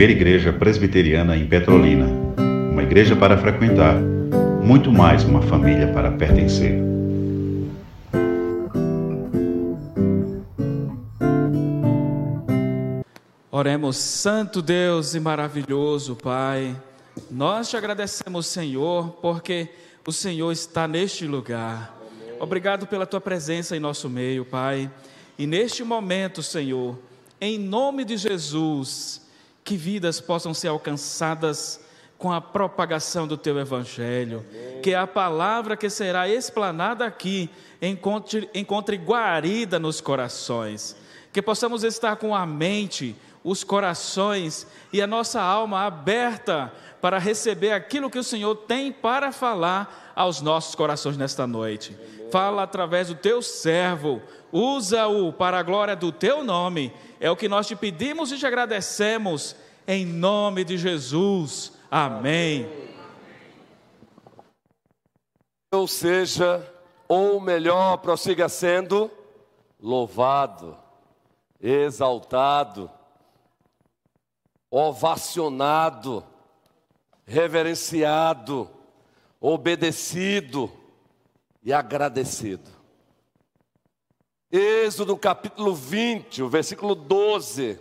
[0.00, 2.06] primeira igreja presbiteriana em Petrolina.
[2.72, 3.96] Uma igreja para frequentar,
[4.62, 6.72] muito mais uma família para pertencer.
[13.50, 16.74] Oremos, Santo Deus e maravilhoso Pai.
[17.30, 19.68] Nós te agradecemos, Senhor, porque
[20.06, 21.94] o Senhor está neste lugar.
[22.40, 24.90] Obrigado pela tua presença em nosso meio, Pai.
[25.38, 26.98] E neste momento, Senhor,
[27.38, 29.28] em nome de Jesus,
[29.64, 31.80] que vidas possam ser alcançadas
[32.18, 34.82] com a propagação do teu evangelho, Amém.
[34.82, 37.48] que a palavra que será explanada aqui
[37.80, 40.94] encontre, encontre guarida nos corações,
[41.32, 47.72] que possamos estar com a mente, os corações e a nossa alma aberta para receber
[47.72, 51.96] aquilo que o Senhor tem para falar aos nossos corações nesta noite.
[51.98, 52.30] Amém.
[52.30, 54.20] Fala através do teu servo,
[54.52, 56.92] usa-o para a glória do teu nome.
[57.18, 61.72] É o que nós te pedimos e te agradecemos, em nome de Jesus.
[61.90, 62.68] Amém.
[65.72, 66.66] Ou seja,
[67.06, 69.10] ou melhor, prossiga sendo
[69.80, 70.76] louvado,
[71.60, 72.90] exaltado,
[74.70, 76.24] ovacionado,
[77.26, 78.70] reverenciado,
[79.40, 80.70] obedecido
[81.62, 82.79] e agradecido.
[84.52, 87.78] Êxodo capítulo 20, o versículo 12.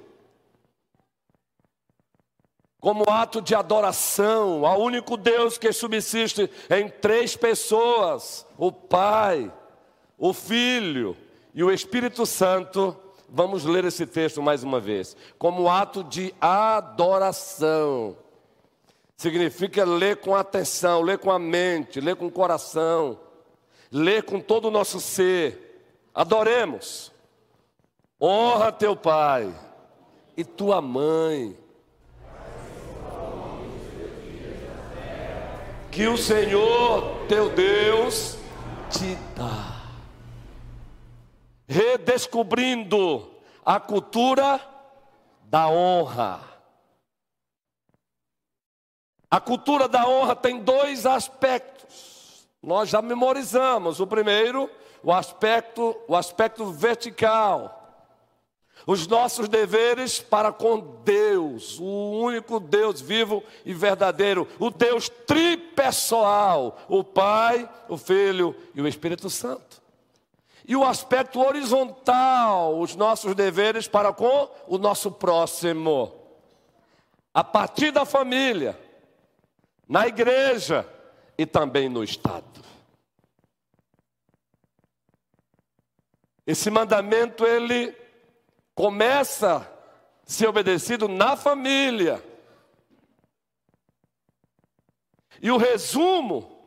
[2.80, 9.52] Como ato de adoração ao único Deus que subsiste em três pessoas: o Pai,
[10.16, 11.17] o Filho
[11.56, 12.95] e o Espírito Santo.
[13.28, 15.17] Vamos ler esse texto mais uma vez.
[15.40, 18.16] Como ato de adoração.
[19.17, 23.20] Significa ler com atenção, ler com a mente, ler com o coração,
[23.92, 25.69] ler com todo o nosso ser
[26.20, 27.14] Adoremos.
[28.20, 29.56] Honra teu pai
[30.36, 31.58] e tua mãe.
[35.90, 38.38] Que o Senhor teu Deus
[38.91, 39.79] te dá.
[41.66, 43.31] Redescobrindo
[43.66, 44.59] a cultura
[45.46, 46.41] da honra.
[49.31, 52.46] A cultura da honra tem dois aspectos.
[52.62, 54.02] Nós já memorizamos.
[54.02, 54.69] O primeiro
[55.03, 57.75] o aspecto, o aspecto vertical.
[58.87, 66.77] Os nossos deveres para com Deus, o único Deus vivo e verdadeiro, o Deus tripessoal,
[66.87, 69.81] o Pai, o Filho e o Espírito Santo.
[70.67, 76.13] E o aspecto horizontal, os nossos deveres para com o nosso próximo.
[77.33, 78.79] A partir da família,
[79.87, 80.87] na igreja
[81.37, 82.59] e também no Estado.
[86.49, 87.95] Esse mandamento ele
[88.73, 89.67] começa a
[90.25, 92.23] ser obedecido na família.
[95.39, 96.59] E o resumo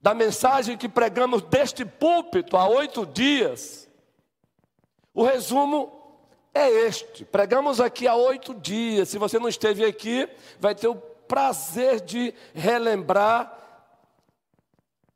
[0.00, 3.86] da mensagem que pregamos deste púlpito há oito dias,
[5.12, 6.18] o resumo
[6.54, 7.22] é este.
[7.22, 9.10] Pregamos aqui há oito dias.
[9.10, 10.26] Se você não esteve aqui,
[10.58, 13.58] vai ter o prazer de relembrar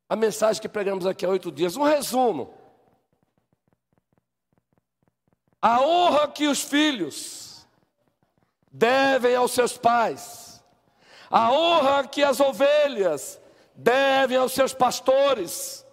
[0.07, 1.79] a mensagem que pregamos aqui há oito dias.
[1.79, 2.58] Um resumo.
[5.61, 7.67] A honra que os filhos
[8.71, 10.63] devem aos seus pais,
[11.29, 13.41] a honra que as ovelhas
[13.75, 15.85] devem aos seus pastores,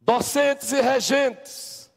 [0.00, 1.90] docentes e regentes,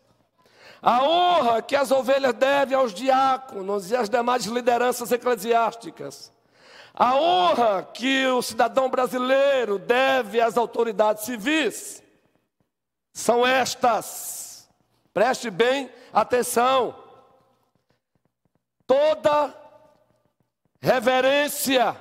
[0.82, 6.32] a honra que as ovelhas devem aos diáconos e às demais lideranças eclesiásticas,
[6.94, 12.04] a honra que o cidadão brasileiro deve às autoridades civis,
[13.14, 14.70] são estas,
[15.14, 16.96] preste bem Atenção!
[18.86, 19.56] Toda
[20.82, 21.96] reverência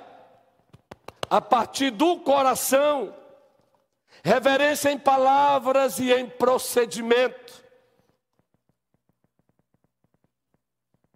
[1.29, 3.15] a partir do coração,
[4.25, 7.65] reverência em palavras e em procedimento.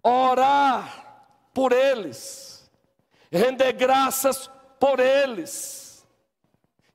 [0.01, 2.71] Orar por eles,
[3.29, 4.49] render graças
[4.79, 6.07] por eles,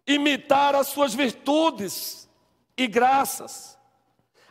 [0.07, 2.29] imitar as suas virtudes
[2.77, 3.70] e graças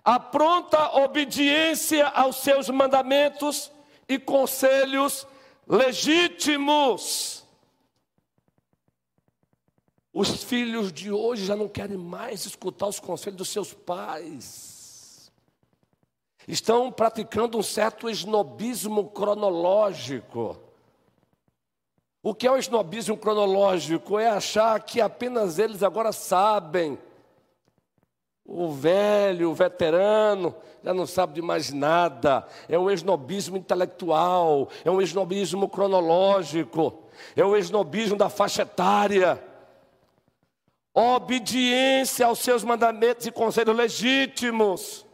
[0.04, 3.72] a pronta obediência aos seus mandamentos
[4.08, 5.28] e conselhos
[5.68, 7.46] legítimos.
[10.12, 15.32] Os filhos de hoje já não querem mais escutar os conselhos dos seus pais.
[16.48, 20.58] Estão praticando um certo esnobismo cronológico.
[22.24, 24.18] O que é o esnobismo cronológico?
[24.18, 26.98] É achar que apenas eles agora sabem
[28.50, 32.46] o velho, o veterano, já não sabe de mais nada.
[32.68, 37.04] É um esnobismo intelectual, é um esnobismo cronológico,
[37.36, 39.42] é o esnobismo da faixa etária.
[40.94, 45.06] Obediência aos seus mandamentos e conselhos legítimos.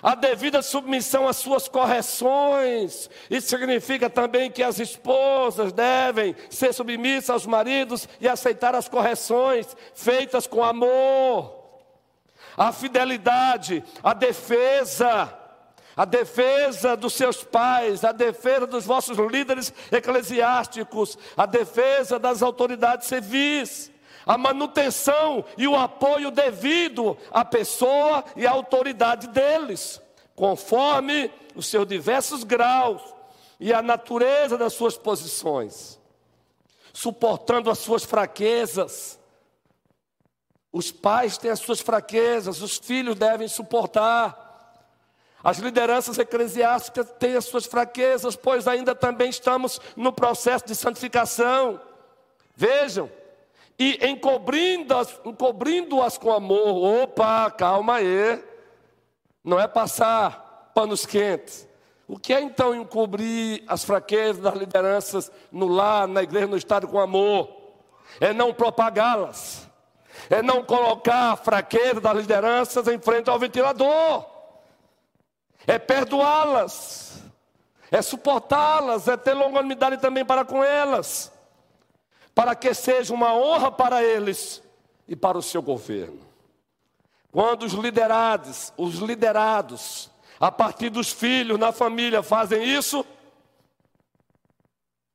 [0.00, 3.10] A devida submissão às suas correções.
[3.28, 9.76] Isso significa também que as esposas devem ser submissas aos maridos e aceitar as correções
[9.94, 11.61] feitas com amor
[12.56, 15.32] a fidelidade, a defesa,
[15.96, 23.08] a defesa dos seus pais, a defesa dos vossos líderes eclesiásticos, a defesa das autoridades
[23.08, 23.90] civis,
[24.24, 30.00] a manutenção e o apoio devido à pessoa e à autoridade deles,
[30.34, 33.02] conforme os seus diversos graus
[33.58, 35.98] e a natureza das suas posições,
[36.92, 39.18] suportando as suas fraquezas
[40.72, 44.40] os pais têm as suas fraquezas, os filhos devem suportar.
[45.44, 51.78] As lideranças eclesiásticas têm as suas fraquezas, pois ainda também estamos no processo de santificação.
[52.56, 53.10] Vejam,
[53.78, 57.02] e encobrindo-as encobrindo com amor.
[57.02, 58.42] Opa, calma aí.
[59.44, 61.68] Não é passar panos quentes.
[62.08, 66.86] O que é então encobrir as fraquezas das lideranças no lar, na igreja, no estado
[66.86, 67.50] com amor?
[68.20, 69.71] É não propagá-las
[70.28, 74.26] é não colocar a fraqueza das lideranças em frente ao ventilador,
[75.66, 77.22] é perdoá-las,
[77.90, 81.32] é suportá-las, é ter longanimidade também para com elas,
[82.34, 84.62] para que seja uma honra para eles
[85.06, 86.20] e para o seu governo.
[87.30, 93.04] Quando os liderados, os liderados, a partir dos filhos na família fazem isso,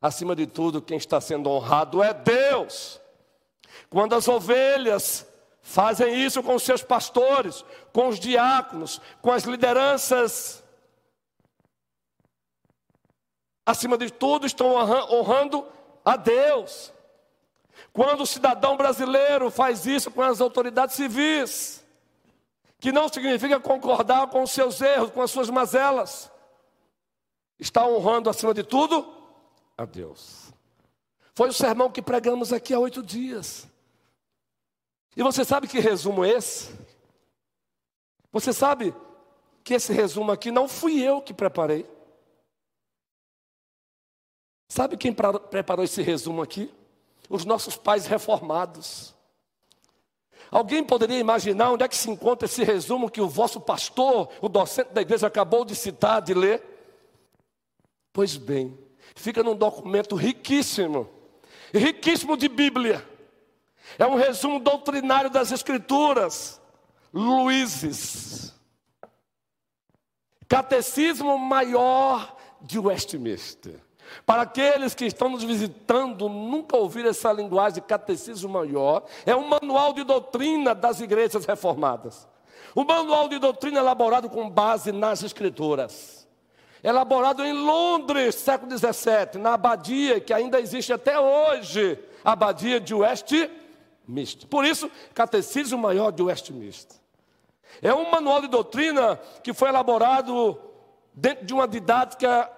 [0.01, 2.99] acima de tudo, quem está sendo honrado é Deus.
[3.89, 5.25] Quando as ovelhas
[5.61, 10.63] fazem isso com os seus pastores, com os diáconos, com as lideranças,
[13.65, 15.67] acima de tudo, estão honrando
[16.03, 16.93] a Deus.
[17.91, 21.83] Quando o cidadão brasileiro faz isso com as autoridades civis,
[22.79, 26.31] que não significa concordar com os seus erros, com as suas mazelas,
[27.59, 29.13] está honrando acima de tudo
[29.77, 30.53] a Deus.
[31.33, 33.67] Foi o sermão que pregamos aqui há oito dias.
[35.17, 36.69] E você sabe que resumo é esse?
[38.31, 38.93] Você sabe
[39.63, 41.89] que esse resumo aqui não fui eu que preparei.
[44.69, 46.71] Sabe quem preparou esse resumo aqui?
[47.27, 49.15] Os nossos pais reformados.
[50.51, 54.47] Alguém poderia imaginar onde é que se encontra esse resumo que o vosso pastor, o
[54.47, 56.63] docente da igreja, acabou de citar, de ler?
[58.13, 58.77] Pois bem,
[59.15, 61.09] fica num documento riquíssimo,
[61.73, 63.16] riquíssimo de Bíblia
[63.97, 66.59] é um resumo doutrinário das Escrituras.
[67.13, 68.53] Luizes.
[70.47, 73.79] Catecismo Maior de Westminster.
[74.25, 79.93] Para aqueles que estão nos visitando, nunca ouviram essa linguagem catecismo maior, é um manual
[79.93, 82.27] de doutrina das igrejas reformadas.
[82.75, 86.25] Um manual de doutrina elaborado com base nas escrituras.
[86.81, 92.93] Elaborado em Londres, século XVII, na abadia que ainda existe até hoje, a abadia de
[92.93, 93.66] Westminster
[94.07, 94.47] Westminster.
[94.47, 96.97] Por isso, Catecismo Maior de Westminster.
[97.81, 100.59] É um manual de doutrina que foi elaborado
[101.13, 102.49] dentro de uma didática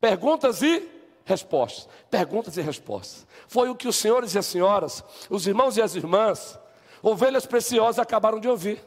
[0.00, 0.86] perguntas e
[1.24, 1.88] respostas.
[2.10, 3.26] Perguntas e respostas.
[3.48, 6.58] Foi o que os senhores e as senhoras, os irmãos e as irmãs,
[7.02, 8.82] ovelhas preciosas acabaram de ouvir.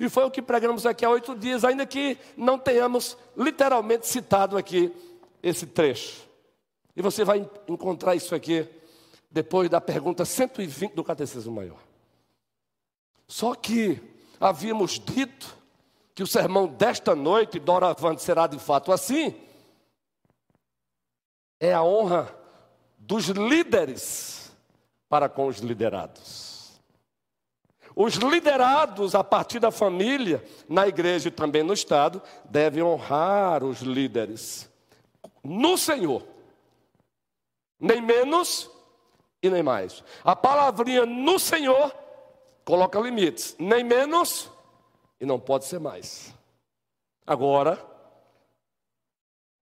[0.00, 4.56] E foi o que pregamos aqui há oito dias, ainda que não tenhamos literalmente citado
[4.56, 4.92] aqui
[5.42, 6.28] esse trecho.
[6.96, 8.68] E você vai encontrar isso aqui
[9.30, 11.80] depois da pergunta 120 do Catecismo Maior.
[13.26, 14.00] Só que
[14.40, 15.56] havíamos dito
[16.14, 19.34] que o sermão desta noite, doravante, será de fato assim.
[21.60, 22.34] É a honra
[22.96, 24.50] dos líderes
[25.08, 26.80] para com os liderados.
[27.94, 33.80] Os liderados, a partir da família, na igreja e também no Estado, devem honrar os
[33.80, 34.70] líderes
[35.42, 36.22] no Senhor,
[37.80, 38.70] nem menos
[39.42, 40.02] e nem mais.
[40.24, 41.94] A palavrinha no Senhor
[42.64, 44.50] coloca limites, nem menos
[45.20, 46.34] e não pode ser mais.
[47.26, 47.78] Agora,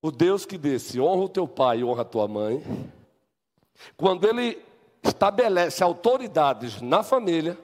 [0.02, 2.62] o Deus que disse: honra o teu pai e honra a tua mãe,
[3.96, 4.62] quando ele
[5.02, 7.58] estabelece autoridades na família,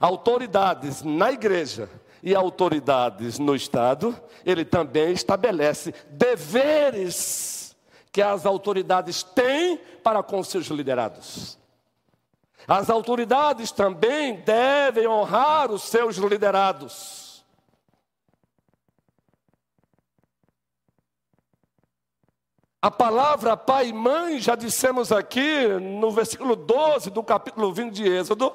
[0.00, 1.88] autoridades na igreja
[2.22, 7.61] e autoridades no Estado, ele também estabelece deveres
[8.12, 11.58] que as autoridades têm para com seus liderados.
[12.68, 17.44] As autoridades também devem honrar os seus liderados.
[22.80, 28.08] A palavra pai e mãe, já dissemos aqui no versículo 12 do capítulo 20 de
[28.08, 28.52] Êxodo,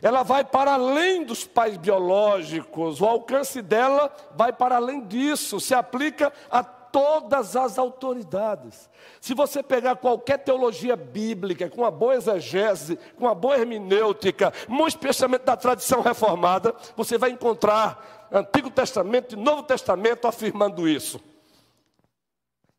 [0.00, 5.74] ela vai para além dos pais biológicos, o alcance dela vai para além disso, se
[5.74, 8.88] aplica a todas as autoridades.
[9.20, 14.90] Se você pegar qualquer teologia bíblica, com uma boa exegese, com uma boa hermenêutica, muito
[14.90, 21.20] especialmente da tradição reformada, você vai encontrar Antigo Testamento e Novo Testamento afirmando isso.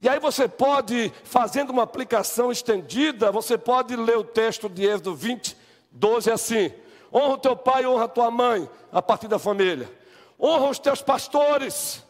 [0.01, 5.13] E aí você pode, fazendo uma aplicação estendida, você pode ler o texto de Êxodo
[5.13, 5.57] 20,
[5.91, 6.73] 12 assim:
[7.13, 9.91] honra o teu pai, honra a tua mãe, a partir da família.
[10.39, 12.01] Honra os teus pastores,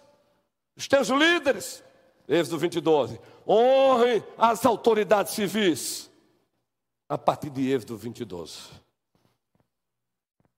[0.78, 1.84] os teus líderes,
[2.30, 3.20] Êxodo 20, 12.
[3.48, 6.12] Honre as autoridades civis.
[7.10, 8.60] A partir de Êxodo 20, 12.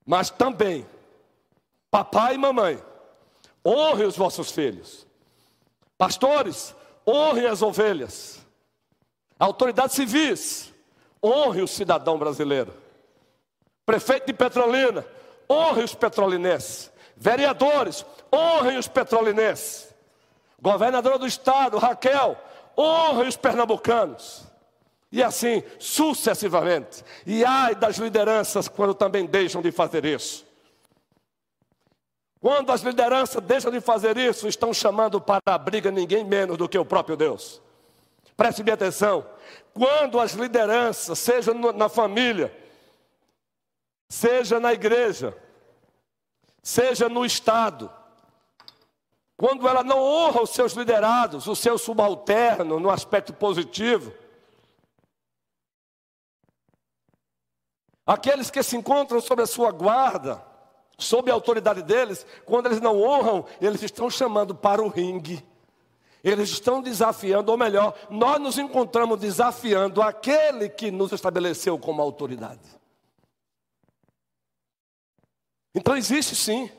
[0.05, 0.85] Mas também,
[1.89, 2.83] papai e mamãe,
[3.65, 5.07] honre os vossos filhos.
[5.97, 6.75] Pastores,
[7.07, 8.45] honre as ovelhas.
[9.39, 10.73] Autoridades civis,
[11.23, 12.73] honre o cidadão brasileiro.
[13.85, 15.05] Prefeito de Petrolina,
[15.49, 16.91] honre os petrolinenses.
[17.15, 19.90] Vereadores, honrem os petrolinenses.
[20.61, 22.37] Governadora do estado, Raquel,
[22.77, 24.45] honre os pernambucanos.
[25.11, 27.03] E assim sucessivamente.
[27.25, 30.45] E ai das lideranças quando também deixam de fazer isso.
[32.39, 36.69] Quando as lideranças deixam de fazer isso, estão chamando para a briga ninguém menos do
[36.69, 37.61] que o próprio Deus.
[38.37, 39.25] Preste bem atenção.
[39.73, 42.55] Quando as lideranças, seja na família,
[44.09, 45.37] seja na igreja,
[46.63, 47.91] seja no Estado,
[49.41, 54.13] quando ela não honra os seus liderados, o seu subalterno, no aspecto positivo,
[58.05, 60.45] aqueles que se encontram sob a sua guarda,
[60.95, 65.43] sob a autoridade deles, quando eles não honram, eles estão chamando para o ringue.
[66.23, 72.79] Eles estão desafiando, ou melhor, nós nos encontramos desafiando aquele que nos estabeleceu como autoridade.
[75.73, 76.69] Então existe sim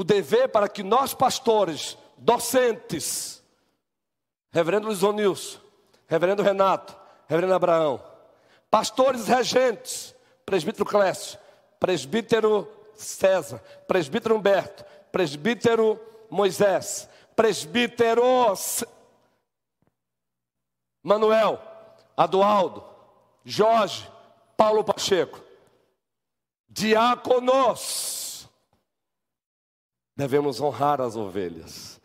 [0.00, 3.42] o dever para que nós, pastores, docentes,
[4.50, 5.58] Reverendo Luiz Onilson,
[6.06, 6.96] Reverendo Renato,
[7.28, 8.02] Reverendo Abraão,
[8.70, 10.14] pastores regentes,
[10.46, 11.38] Presbítero Clécio,
[11.78, 18.24] Presbítero César, Presbítero Humberto, Presbítero Moisés, Presbítero
[21.02, 21.60] Manuel,
[22.16, 22.82] Adualdo,
[23.44, 24.10] Jorge,
[24.56, 25.42] Paulo Pacheco,
[26.66, 28.19] diáconos,
[30.20, 31.98] devemos honrar as ovelhas,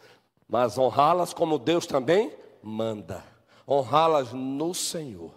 [0.48, 3.22] mas honrá-las como Deus também manda,
[3.68, 5.34] honrá-las no Senhor.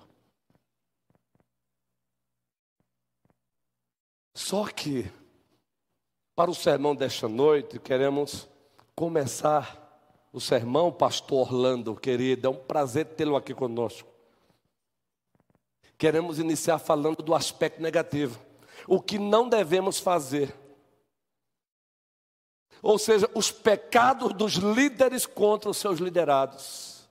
[4.33, 5.11] Só que,
[6.37, 8.49] para o sermão desta noite, queremos
[8.95, 9.85] começar
[10.33, 14.09] o sermão, pastor Orlando, querido, é um prazer tê-lo aqui conosco.
[15.99, 18.39] Queremos iniciar falando do aspecto negativo.
[18.87, 20.55] O que não devemos fazer
[22.83, 27.09] ou seja, os pecados dos líderes contra os seus liderados.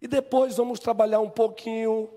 [0.00, 2.08] E depois vamos trabalhar um pouquinho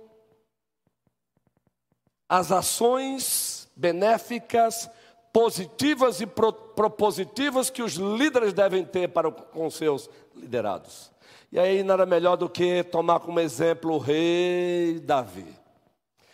[2.28, 4.90] as ações benéficas,
[5.32, 11.12] positivas e pro, propositivas que os líderes devem ter para com seus liderados.
[11.52, 15.46] E aí nada melhor do que tomar como exemplo o rei Davi.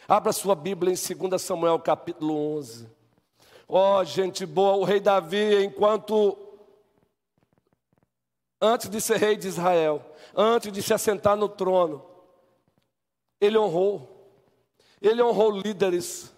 [0.07, 3.00] Abra sua Bíblia em 2 Samuel capítulo 11.
[3.73, 6.37] Ó, oh, gente boa, o rei Davi, enquanto
[8.59, 12.05] antes de ser rei de Israel, antes de se assentar no trono,
[13.39, 14.29] ele honrou.
[15.01, 16.35] Ele honrou líderes.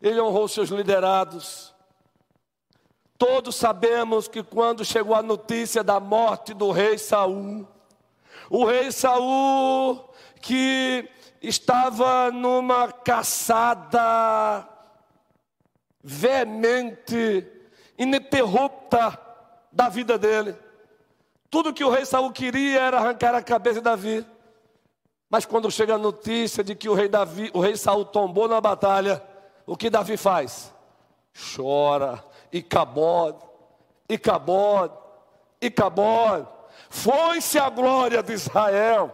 [0.00, 1.74] Ele honrou seus liderados.
[3.18, 7.68] Todos sabemos que quando chegou a notícia da morte do rei Saul,
[8.48, 10.08] o rei Saul
[10.40, 11.10] que
[11.42, 14.70] estava numa caçada
[16.04, 17.50] veemente,
[17.96, 19.18] ininterrupta
[19.72, 20.54] da vida dele.
[21.48, 24.26] Tudo que o rei Saul queria era arrancar a cabeça de Davi.
[25.30, 28.60] Mas quando chega a notícia de que o rei Davi, o rei Saul tombou na
[28.60, 29.22] batalha,
[29.66, 30.72] o que Davi faz?
[31.56, 33.38] Chora, e cabode,
[34.08, 34.92] e cabode,
[35.60, 36.46] e cabode.
[36.90, 39.12] Foi-se a glória de Israel.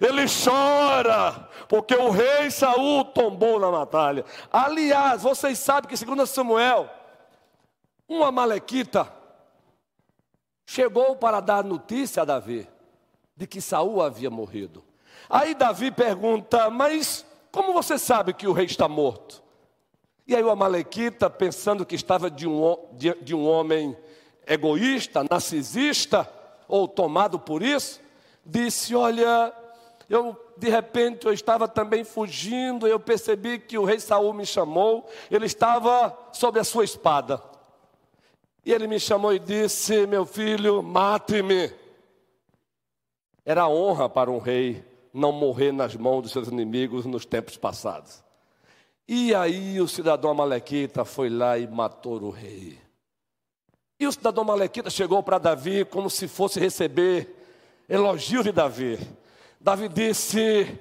[0.00, 4.24] Ele chora, porque o rei Saul tombou na batalha.
[4.50, 6.88] Aliás, vocês sabem que, segundo Samuel,
[8.08, 9.12] uma malequita
[10.66, 12.68] chegou para dar notícia a Davi
[13.36, 14.84] de que Saul havia morrido.
[15.28, 19.42] Aí Davi pergunta: Mas como você sabe que o rei está morto?
[20.26, 23.96] E aí o Amalequita, pensando que estava de um, de, de um homem
[24.46, 26.30] egoísta, narcisista,
[26.68, 28.00] ou tomado por isso,
[28.44, 29.52] disse: Olha,
[30.08, 35.08] eu de repente eu estava também fugindo, eu percebi que o rei Saul me chamou,
[35.30, 37.42] ele estava sobre a sua espada.
[38.64, 41.72] E ele me chamou e disse: Meu filho, mate-me.
[43.44, 48.22] Era honra para um rei não morrer nas mãos dos seus inimigos nos tempos passados.
[49.06, 52.78] E aí o cidadão Amalequita foi lá e matou o rei.
[53.98, 57.34] E o cidadão Amalequita chegou para Davi como se fosse receber
[57.88, 58.98] elogios de Davi.
[59.60, 60.78] Davi disse: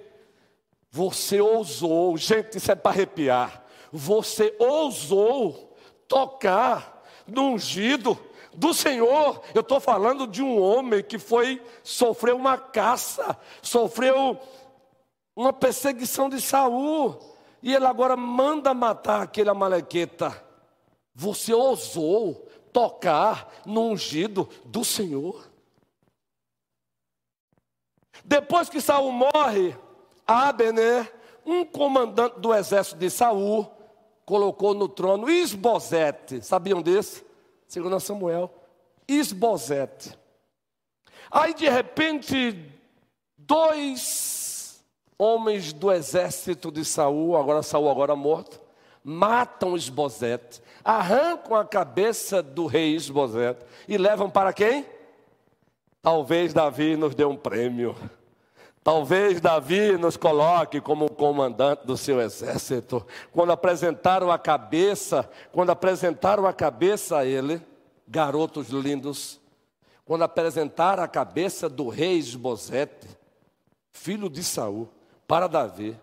[0.92, 3.64] Você ousou, gente, isso é para arrepiar.
[3.92, 5.76] Você ousou
[6.08, 8.18] tocar no ungido
[8.54, 9.42] do Senhor.
[9.54, 14.40] Eu estou falando de um homem que foi, sofreu uma caça, sofreu
[15.36, 17.18] uma perseguição de Saul.
[17.62, 20.44] E ele agora manda matar aquele amalequeta.
[21.14, 25.50] Você ousou tocar no ungido do Senhor.
[28.28, 29.74] Depois que Saul morre,
[30.28, 31.14] Abener,
[31.46, 33.72] um comandante do exército de Saul,
[34.26, 36.42] colocou no trono Isbosete.
[36.42, 37.26] Sabiam desse?
[37.66, 38.54] Segundo Samuel,
[39.08, 40.14] Isbosete.
[41.32, 42.70] Aí de repente,
[43.38, 44.84] dois
[45.18, 48.60] homens do exército de Saul, agora Saul agora morto,
[49.02, 54.86] matam Isbosete, arrancam a cabeça do rei Isbosete e levam para quem?
[56.02, 57.96] Talvez Davi nos dê um prêmio.
[58.88, 63.06] Talvez Davi nos coloque como comandante do seu exército.
[63.34, 67.62] Quando apresentaram a cabeça, quando apresentaram a cabeça a ele,
[68.08, 69.42] garotos lindos,
[70.06, 73.10] quando apresentaram a cabeça do rei Esbozete,
[73.92, 74.90] filho de Saul,
[75.28, 76.00] para Davi,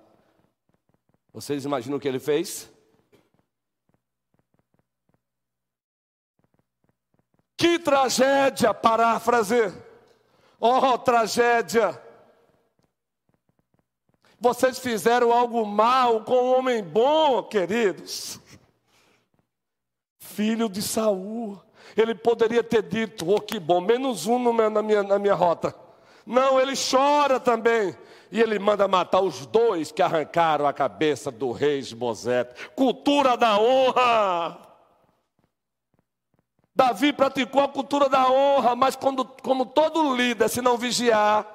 [1.32, 2.70] vocês imaginam o que ele fez?
[7.56, 9.72] Que tragédia, paráfrase.
[10.60, 12.03] Oh, tragédia.
[14.44, 18.38] Vocês fizeram algo mal com um homem bom, queridos.
[20.18, 21.58] Filho de Saul.
[21.96, 25.74] Ele poderia ter dito, oh que bom, menos um na minha, na minha rota.
[26.26, 27.96] Não, ele chora também.
[28.30, 32.68] E ele manda matar os dois que arrancaram a cabeça do rei Esbozete.
[32.76, 34.58] Cultura da honra.
[36.76, 41.53] Davi praticou a cultura da honra, mas quando, como todo líder, se não vigiar,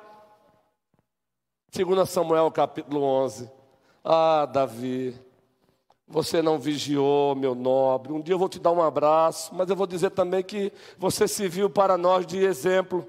[1.71, 3.49] Segundo Samuel capítulo 11.
[4.03, 5.15] Ah, Davi,
[6.07, 8.11] você não vigiou, meu nobre.
[8.11, 11.27] Um dia eu vou te dar um abraço, mas eu vou dizer também que você
[11.27, 13.07] serviu para nós de exemplo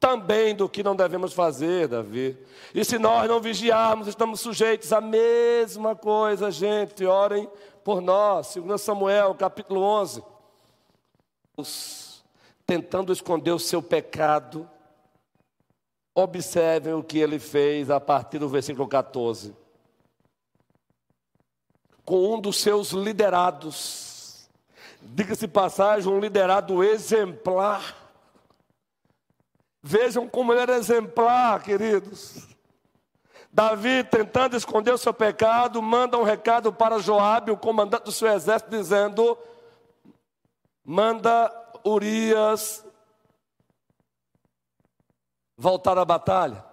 [0.00, 2.38] também do que não devemos fazer, Davi.
[2.74, 7.04] E se nós não vigiarmos, estamos sujeitos à mesma coisa, gente.
[7.04, 7.46] Orem
[7.84, 8.46] por nós.
[8.46, 10.22] Segundo Samuel, capítulo 11.
[12.66, 14.66] Tentando esconder o seu pecado,
[16.22, 19.56] Observem o que ele fez a partir do versículo 14.
[22.04, 24.46] Com um dos seus liderados,
[25.00, 27.96] diga-se passagem, um liderado exemplar.
[29.82, 32.46] Vejam como ele era exemplar, queridos.
[33.50, 38.28] Davi, tentando esconder o seu pecado, manda um recado para Joabe, o comandante do seu
[38.28, 39.38] exército, dizendo:
[40.84, 41.50] manda
[41.82, 42.84] Urias
[45.60, 46.64] voltar à batalha.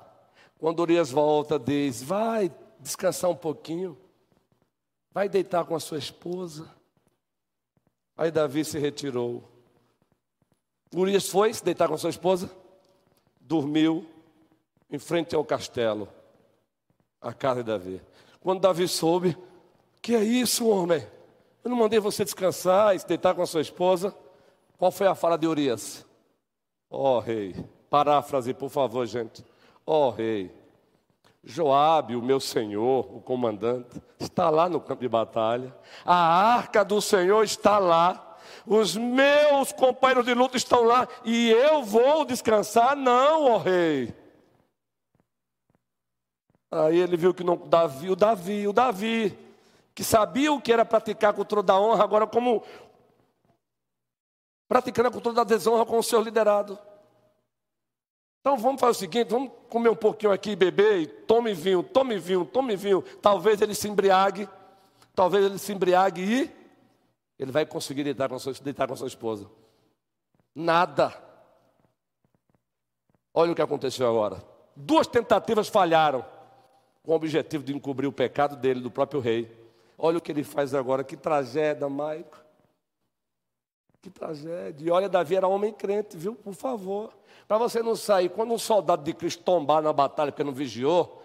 [0.57, 3.97] Quando Urias volta, diz: Vai descansar um pouquinho,
[5.11, 6.67] vai deitar com a sua esposa.
[8.15, 9.43] Aí Davi se retirou.
[10.95, 12.49] Urias foi se deitar com a sua esposa,
[13.41, 14.07] dormiu
[14.89, 16.07] em frente ao castelo,
[17.21, 18.01] a casa de Davi.
[18.39, 19.37] Quando Davi soube,
[20.01, 21.05] que é isso, homem?
[21.61, 24.15] Eu não mandei você descansar e se deitar com a sua esposa.
[24.77, 26.05] Qual foi a fala de Urias?
[26.89, 27.53] Ó oh, rei,
[27.89, 29.43] Paráfrase, por favor, gente.
[29.85, 30.51] Ó oh, rei,
[31.43, 35.73] Joabe, o meu senhor, o comandante, está lá no campo de batalha.
[36.05, 38.37] A arca do Senhor está lá.
[38.65, 42.97] Os meus companheiros de luta estão lá e eu vou descansar?
[42.97, 44.13] Não, ó oh, rei.
[46.69, 49.37] Aí ele viu que não, Davi, o Davi, o Davi,
[49.95, 52.61] que sabia o que era praticar a cultura da honra, agora como
[54.67, 56.77] praticando a cultura da desonra com o seu liderado.
[58.47, 62.17] Então vamos fazer o seguinte: vamos comer um pouquinho aqui, beber, e tome vinho, tome
[62.17, 63.01] vinho, tome vinho.
[63.21, 64.47] Talvez ele se embriague,
[65.13, 66.51] talvez ele se embriague e
[67.37, 69.51] ele vai conseguir deitar com, sua, deitar com sua esposa.
[70.55, 71.13] Nada.
[73.33, 74.41] Olha o que aconteceu agora.
[74.73, 76.25] Duas tentativas falharam.
[77.03, 79.51] com o objetivo de encobrir o pecado dele, do próprio rei.
[79.97, 82.37] Olha o que ele faz agora, que tragédia, Maico.
[84.01, 84.85] Que tragédia.
[84.87, 86.33] E olha, Davi era homem crente, viu?
[86.33, 87.16] Por favor.
[87.47, 91.23] Para você não sair, quando um soldado de Cristo tombar na batalha porque não vigiou,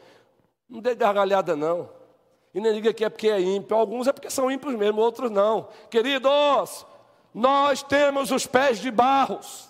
[0.68, 1.90] não dê gargalhada, não.
[2.54, 3.76] E nem diga que é porque é ímpio.
[3.76, 5.68] Alguns é porque são ímpios mesmo, outros não.
[5.90, 6.86] Queridos,
[7.34, 9.68] nós temos os pés de barros.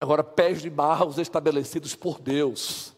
[0.00, 2.94] Agora, pés de barros estabelecidos por Deus.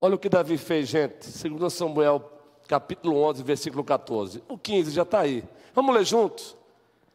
[0.00, 1.24] Olha o que Davi fez, gente.
[1.26, 2.35] Segundo Samuel,
[2.66, 4.42] capítulo 11, versículo 14.
[4.48, 5.44] O 15 já está aí.
[5.74, 6.56] Vamos ler juntos?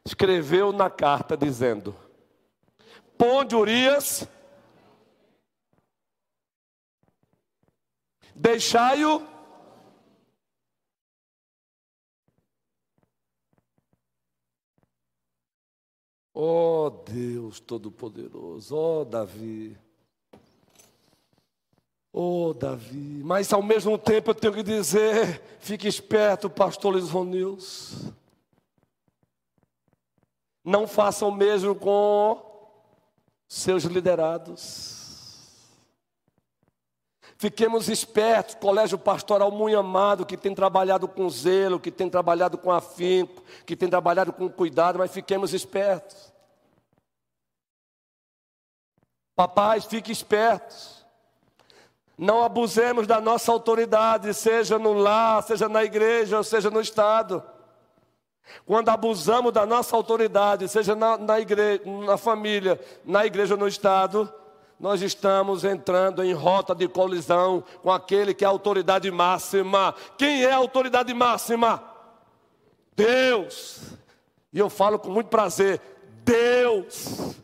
[0.05, 1.95] Escreveu na carta dizendo:
[3.17, 4.27] Ponde Urias,
[8.35, 9.31] deixai-o
[16.33, 19.77] Oh Deus Todo-Poderoso, oh Davi,
[22.11, 28.11] oh Davi, mas ao mesmo tempo eu tenho que dizer: fique esperto, pastor Lisonils.
[30.63, 32.39] Não faça o mesmo com
[33.47, 35.01] seus liderados.
[37.41, 42.71] Fiquemos espertos, colégio pastoral muito amado, que tem trabalhado com zelo, que tem trabalhado com
[42.71, 46.31] afinco, que tem trabalhado com cuidado, mas fiquemos espertos.
[49.35, 51.00] Papais, fiquem espertos.
[52.21, 57.43] Não abusemos da nossa autoridade, seja no lar, seja na igreja, ou seja no Estado.
[58.63, 63.67] Quando abusamos da nossa autoridade, seja na, na igreja, na família, na igreja ou no
[63.67, 64.31] Estado,
[64.79, 69.95] nós estamos entrando em rota de colisão com aquele que é a autoridade máxima.
[70.15, 71.83] Quem é a autoridade máxima?
[72.95, 73.81] Deus.
[74.53, 75.81] E eu falo com muito prazer:
[76.23, 77.35] Deus.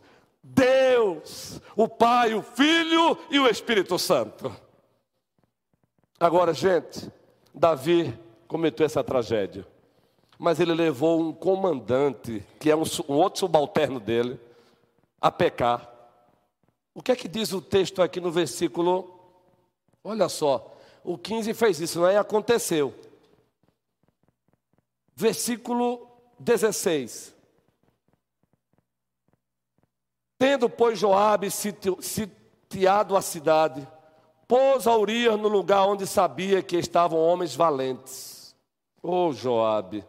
[0.44, 4.67] Deus, o Pai, o Filho e o Espírito Santo.
[6.20, 7.12] Agora, gente,
[7.54, 9.68] Davi cometeu essa tragédia,
[10.40, 14.40] mas ele levou um comandante, que é um, um outro subalterno dele,
[15.22, 15.88] a pecar.
[16.96, 19.14] O que é que diz o texto aqui no versículo?
[20.04, 22.18] Olha só, o 15 fez isso, não é?
[22.18, 22.96] Aconteceu.
[25.16, 26.08] Versículo
[26.40, 27.36] 16.
[30.40, 33.88] Tendo, pois, Joabe sitiado a cidade,
[34.48, 38.56] pôs a Urias no lugar onde sabia que estavam homens valentes.
[39.04, 40.04] Ô oh, Joabe.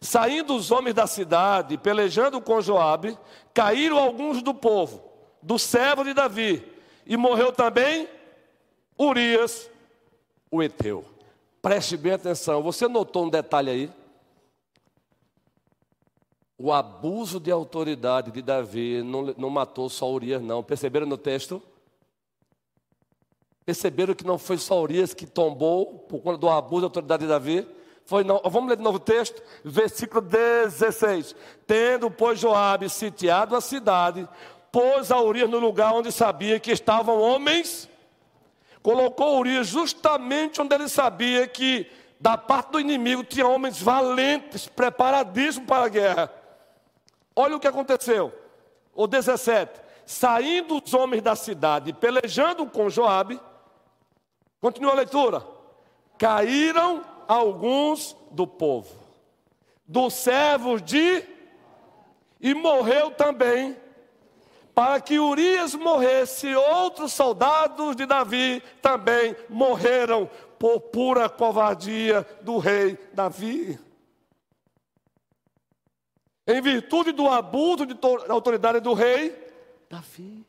[0.00, 3.18] Saindo os homens da cidade, pelejando com Joabe,
[3.54, 5.06] caíram alguns do povo
[5.42, 6.62] do servo de Davi.
[7.06, 8.08] E morreu também
[8.98, 9.70] Urias,
[10.50, 11.04] o Eteu.
[11.62, 12.62] Preste bem atenção.
[12.62, 13.90] Você notou um detalhe aí?
[16.58, 20.64] O abuso de autoridade de Davi não, não matou só Urias, não.
[20.64, 21.62] Perceberam no texto?
[23.66, 27.28] Perceberam que não foi só Urias que tombou por conta do abuso da autoridade de
[27.28, 27.68] Davi?
[28.04, 28.40] Foi não.
[28.44, 29.42] Vamos ler de novo o texto?
[29.64, 31.34] Versículo 16.
[31.66, 34.28] Tendo, pois, Joabe sitiado a cidade,
[34.70, 37.88] pôs a Urias no lugar onde sabia que estavam homens,
[38.84, 45.66] colocou Urias justamente onde ele sabia que da parte do inimigo tinha homens valentes, preparadíssimos
[45.66, 46.32] para a guerra.
[47.34, 48.32] Olha o que aconteceu.
[48.94, 49.80] O 17.
[50.06, 53.40] Saindo os homens da cidade, pelejando com Joabe,
[54.66, 55.46] continua a leitura.
[56.18, 58.92] Caíram alguns do povo,
[59.86, 61.22] dos servos de
[62.40, 63.76] e morreu também
[64.74, 72.98] para que Urias morresse, outros soldados de Davi também morreram por pura covardia do rei
[73.14, 73.78] Davi.
[76.44, 77.96] Em virtude do abuso de
[78.28, 79.32] autoridade do rei
[79.88, 80.44] Davi.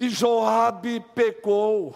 [0.00, 1.94] E Joabe pecou.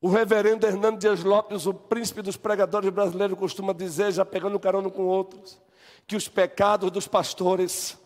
[0.00, 4.88] O reverendo Hernando Dias Lopes, o príncipe dos pregadores brasileiros, costuma dizer, já pegando carona
[4.88, 5.60] com outros,
[6.06, 7.98] que os pecados dos pastores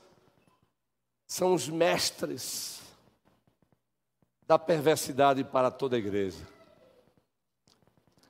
[1.26, 2.80] são os mestres
[4.46, 6.46] da perversidade para toda a igreja.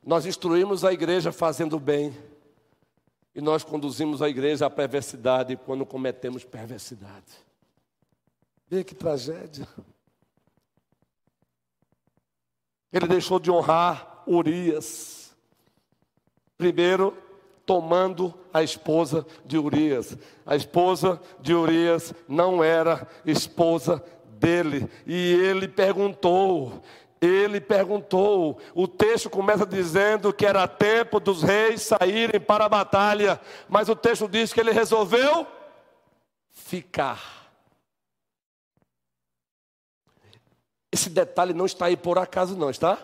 [0.05, 2.17] Nós instruímos a igreja fazendo bem,
[3.35, 7.52] e nós conduzimos a igreja à perversidade quando cometemos perversidade.
[8.73, 9.69] Vê que tragédia.
[12.91, 15.37] Ele deixou de honrar Urias.
[16.57, 17.15] Primeiro,
[17.67, 20.17] tomando a esposa de Urias.
[20.47, 24.03] A esposa de Urias não era esposa
[24.39, 24.89] dele.
[25.07, 26.83] E ele perguntou,
[27.21, 28.59] ele perguntou.
[28.75, 33.95] O texto começa dizendo que era tempo dos reis saírem para a batalha, mas o
[33.95, 35.47] texto diz que ele resolveu
[36.51, 37.42] ficar.
[40.93, 42.99] Esse detalhe não está aí por acaso, não, está?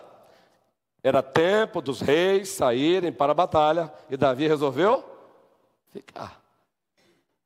[1.03, 5.03] Era tempo dos reis saírem para a batalha e Davi resolveu
[5.91, 6.39] ficar.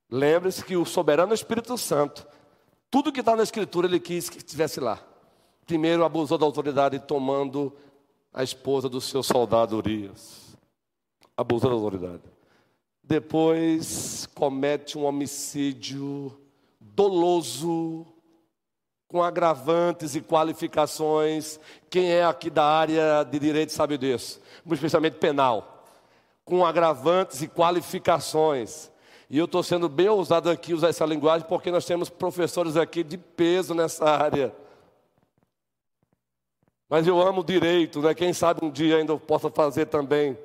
[0.09, 2.27] Lembre-se que o soberano Espírito Santo,
[2.91, 4.99] tudo que está na Escritura, ele quis que estivesse lá.
[5.65, 7.73] Primeiro abusou da autoridade tomando
[8.33, 10.57] a esposa do seu soldado Urias.
[11.37, 12.23] Abusou da autoridade.
[13.03, 16.37] Depois comete um homicídio
[16.79, 18.05] doloso,
[19.13, 21.59] com agravantes e qualificações.
[21.87, 25.85] Quem é aqui da área de direito sabe disso, especialmente penal.
[26.43, 28.91] Com agravantes e qualificações.
[29.29, 33.03] E eu estou sendo bem ousado aqui usar essa linguagem porque nós temos professores aqui
[33.03, 34.51] de peso nessa área.
[36.89, 38.15] Mas eu amo direito, né?
[38.15, 40.35] Quem sabe um dia ainda eu possa fazer também.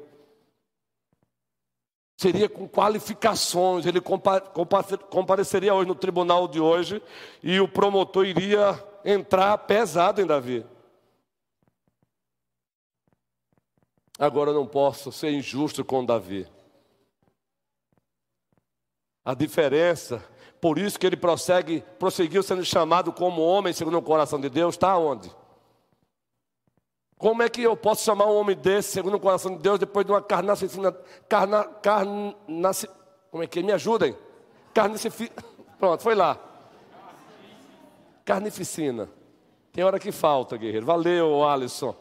[2.18, 7.00] Seria com qualificações, ele compa compa compareceria hoje no tribunal de hoje
[7.44, 10.66] e o promotor iria entrar pesado em Davi.
[14.18, 16.44] Agora eu não posso ser injusto com Davi.
[19.24, 20.20] A diferença,
[20.61, 24.74] por isso que ele prossegue, prosseguiu sendo chamado como homem segundo o coração de Deus,
[24.74, 25.31] está onde?
[27.18, 30.07] Como é que eu posso chamar um homem desse, segundo o coração de Deus, depois
[30.07, 30.92] de uma carnificina,
[31.28, 31.64] carna,
[33.28, 33.62] como é que é?
[33.62, 34.16] Me ajudem.
[34.72, 35.33] Carnifici,
[35.78, 36.38] pronto, foi lá.
[38.24, 39.09] Carnificina.
[39.72, 40.87] Tem hora que falta, guerreiro.
[40.87, 41.92] Valeu, Alisson.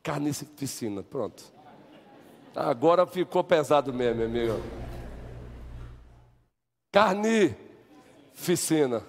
[0.00, 1.42] Carnificina, pronto.
[2.54, 4.62] Agora ficou pesado mesmo, meu amigo.
[6.92, 9.02] Carnificina.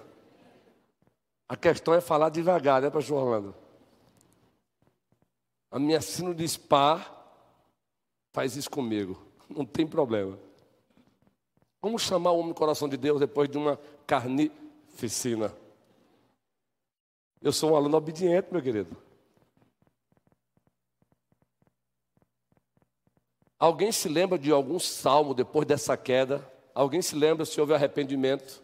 [1.48, 3.67] A questão é falar devagar, né, pastor Orlando?
[5.70, 7.14] A minha sino de spa
[8.32, 9.20] faz isso comigo.
[9.48, 10.38] Não tem problema.
[11.80, 13.76] Como chamar o homem coração de Deus depois de uma
[14.06, 15.54] carnificina?
[17.40, 18.96] Eu sou um aluno obediente, meu querido.
[23.58, 26.46] Alguém se lembra de algum salmo depois dessa queda?
[26.74, 28.62] Alguém se lembra se houve arrependimento?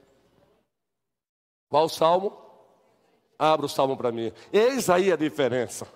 [1.69, 2.37] Qual salmo?
[3.37, 4.33] Abra o salmo para mim.
[4.53, 5.87] Eis aí a diferença.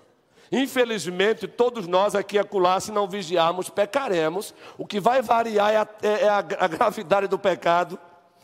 [0.51, 4.53] Infelizmente, todos nós aqui e acolá, se não vigiarmos, pecaremos.
[4.77, 7.99] O que vai variar é a, é, é a, a gravidade do pecado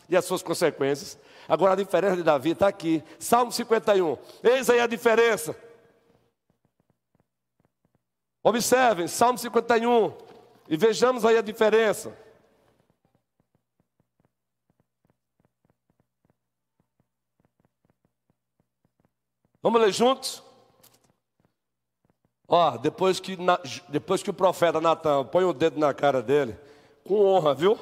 [0.08, 1.18] e as suas consequências.
[1.48, 3.02] Agora, a diferença de Davi está aqui.
[3.18, 4.16] Salmo 51.
[4.42, 5.56] Eis aí a diferença.
[8.42, 10.12] Observem, Salmo 51.
[10.68, 12.16] E vejamos aí a diferença.
[19.60, 20.45] Vamos ler juntos?
[22.48, 23.36] Ó, depois que,
[23.88, 26.56] depois que o profeta Natan põe o dedo na cara dele,
[27.04, 27.78] com honra, viu?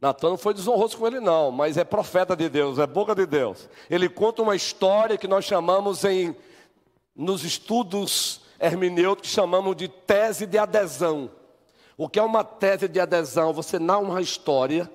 [0.00, 3.26] Natan não foi desonroso com ele, não, mas é profeta de Deus, é boca de
[3.26, 3.68] Deus.
[3.90, 6.36] Ele conta uma história que nós chamamos em,
[7.16, 11.30] nos estudos hermenêuticos, chamamos de tese de adesão.
[11.96, 13.52] O que é uma tese de adesão?
[13.52, 14.88] Você narra uma história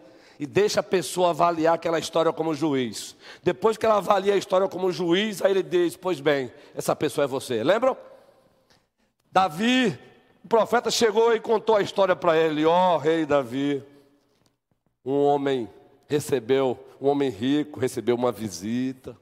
[0.44, 3.16] e deixa a pessoa avaliar aquela história como juiz.
[3.42, 7.24] Depois que ela avalia a história como juiz, aí ele diz: Pois bem, essa pessoa
[7.24, 7.64] é você.
[7.64, 7.96] Lembram?
[9.32, 9.98] Davi,
[10.44, 13.82] o profeta chegou e contou a história para ele: Ó oh, rei Davi,
[15.06, 15.70] um homem
[16.10, 19.16] recebeu, um homem rico recebeu uma visita.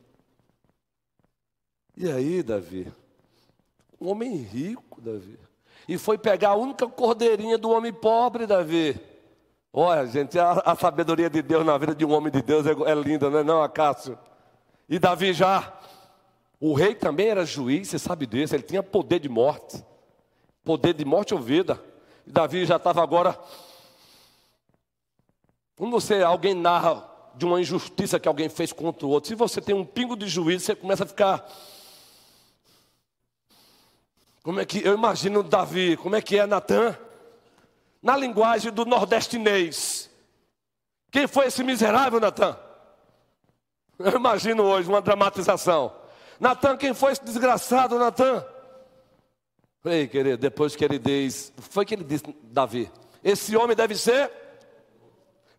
[1.96, 2.92] E aí, Davi?
[4.00, 5.38] Um homem rico, Davi.
[5.88, 9.11] E foi pegar a única cordeirinha do homem pobre, Davi.
[9.74, 12.72] Olha, gente, a, a, sabedoria de Deus na vida de um homem de Deus é,
[12.72, 14.20] é linda, não é não, Acácio?
[14.90, 15.72] E Davi já,
[16.60, 19.82] o rei também era juiz, você sabe disso, ele tinha poder de morte.
[20.64, 21.82] Poder de morte ou vida.
[22.28, 23.40] E Davi já estava agora.
[25.78, 29.62] Quando você, alguém narra de uma injustiça que alguém fez contra o outro, se você
[29.62, 31.50] tem um pingo de juízo, você começa a ficar.
[34.44, 34.86] Como é que.
[34.86, 36.96] Eu imagino Davi, como é que é Natan?
[38.02, 40.10] Na linguagem do nordestinês.
[41.12, 42.58] Quem foi esse miserável, Natan?
[44.00, 45.94] Eu imagino hoje uma dramatização.
[46.40, 48.44] Natan, quem foi esse desgraçado, Natan?
[49.86, 52.92] Ei, querido, depois que ele diz, foi que ele disse, Davi,
[53.24, 54.32] esse homem deve ser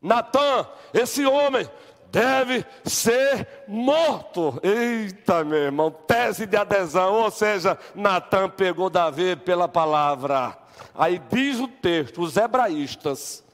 [0.01, 1.69] Natan, esse homem
[2.11, 4.61] deve ser morto.
[4.63, 10.62] Eita, meu irmão, tese de adesão, ou seja, Natan pegou Davi pela palavra.
[10.95, 13.45] Aí diz o texto, os hebraístas,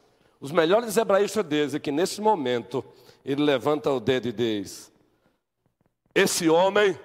[0.40, 2.84] os melhores hebraístas dizem que nesse momento
[3.24, 4.92] ele levanta o dedo e diz:
[6.14, 6.98] Esse homem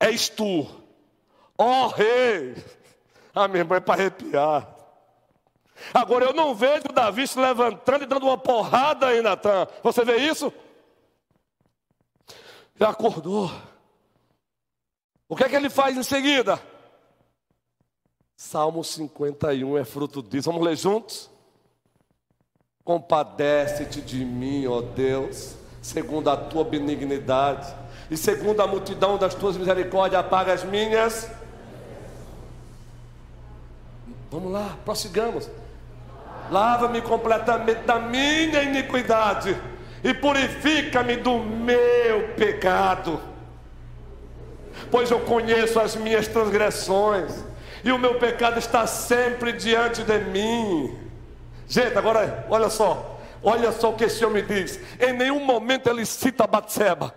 [0.00, 0.66] és tu,
[1.56, 2.54] ó oh, rei.
[3.34, 4.78] Ah, meu irmão, é para arrepiar.
[5.94, 9.66] Agora eu não vejo Davi se levantando e dando uma porrada em Natan.
[9.82, 10.52] Você vê isso?
[12.74, 13.50] Já acordou.
[15.28, 16.60] O que é que ele faz em seguida?
[18.40, 20.48] Salmo 51 é fruto disso.
[20.48, 21.28] Vamos ler juntos?
[22.84, 27.74] Compadece-te de mim, ó Deus, segundo a tua benignidade,
[28.08, 31.28] e segundo a multidão das tuas misericórdias, apaga as minhas.
[34.30, 35.50] Vamos lá, prossigamos.
[36.48, 39.60] Lava-me completamente da minha iniquidade
[40.04, 43.20] e purifica-me do meu pecado,
[44.92, 47.47] pois eu conheço as minhas transgressões
[47.84, 50.98] e o meu pecado está sempre diante de mim.
[51.66, 54.80] Gente, agora olha só, olha só o que esse homem diz.
[55.00, 57.14] Em nenhum momento ele cita Batseba.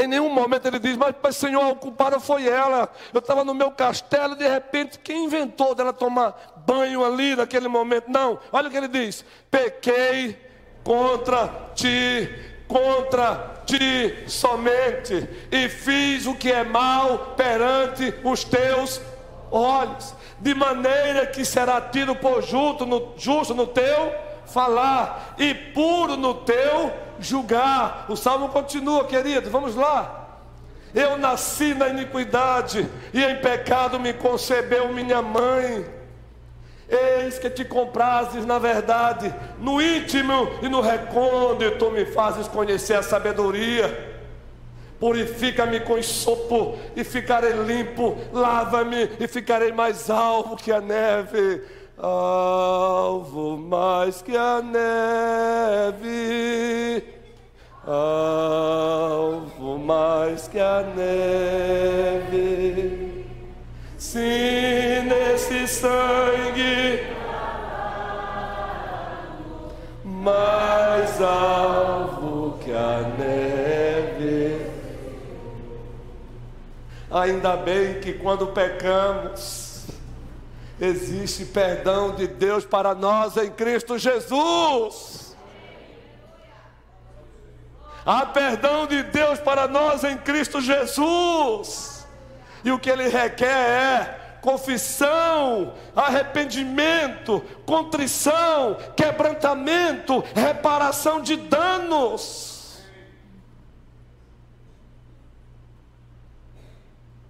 [0.00, 2.88] Em nenhum momento ele diz, mas, mas Senhor, a culpada foi ela.
[3.12, 8.08] Eu estava no meu castelo, de repente, quem inventou dela tomar banho ali naquele momento?
[8.08, 10.38] Não, olha o que ele diz: pequei
[10.84, 12.28] contra ti,
[12.68, 19.00] contra ti somente, e fiz o que é mal perante os teus
[19.50, 24.14] olhos, de maneira que será tido por justo no, justo no teu
[24.46, 28.06] falar e puro no teu julgar.
[28.08, 30.38] O salmo continua, querido, vamos lá.
[30.94, 35.97] Eu nasci na iniquidade e em pecado me concebeu minha mãe.
[36.88, 43.02] Eis que te comprases na verdade, no íntimo e no recôndito me fazes conhecer a
[43.02, 44.16] sabedoria.
[44.98, 51.62] Purifica-me com sopo e ficarei limpo, lava-me e ficarei mais alvo que a neve,
[51.96, 57.04] alvo mais que a neve,
[57.86, 63.07] alvo mais que a neve.
[63.98, 67.04] Se nesse sangue
[70.04, 74.70] mais alvo que a neve.
[77.10, 79.86] Ainda bem que quando pecamos,
[80.80, 85.36] existe perdão de Deus para nós em Cristo Jesus.
[88.06, 91.97] Há perdão de Deus para nós em Cristo Jesus.
[92.64, 102.78] E o que ele requer é confissão, arrependimento, contrição, quebrantamento, reparação de danos.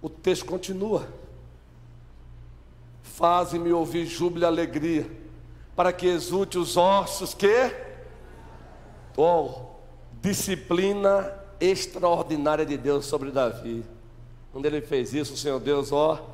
[0.01, 1.07] O texto continua.
[3.03, 5.09] Faze-me ouvir júbilo e alegria,
[5.75, 7.75] para que exulte os ossos que
[9.17, 9.65] oh,
[10.21, 13.83] disciplina extraordinária de Deus sobre Davi.
[14.51, 16.25] Quando ele fez isso, o Senhor Deus, ó,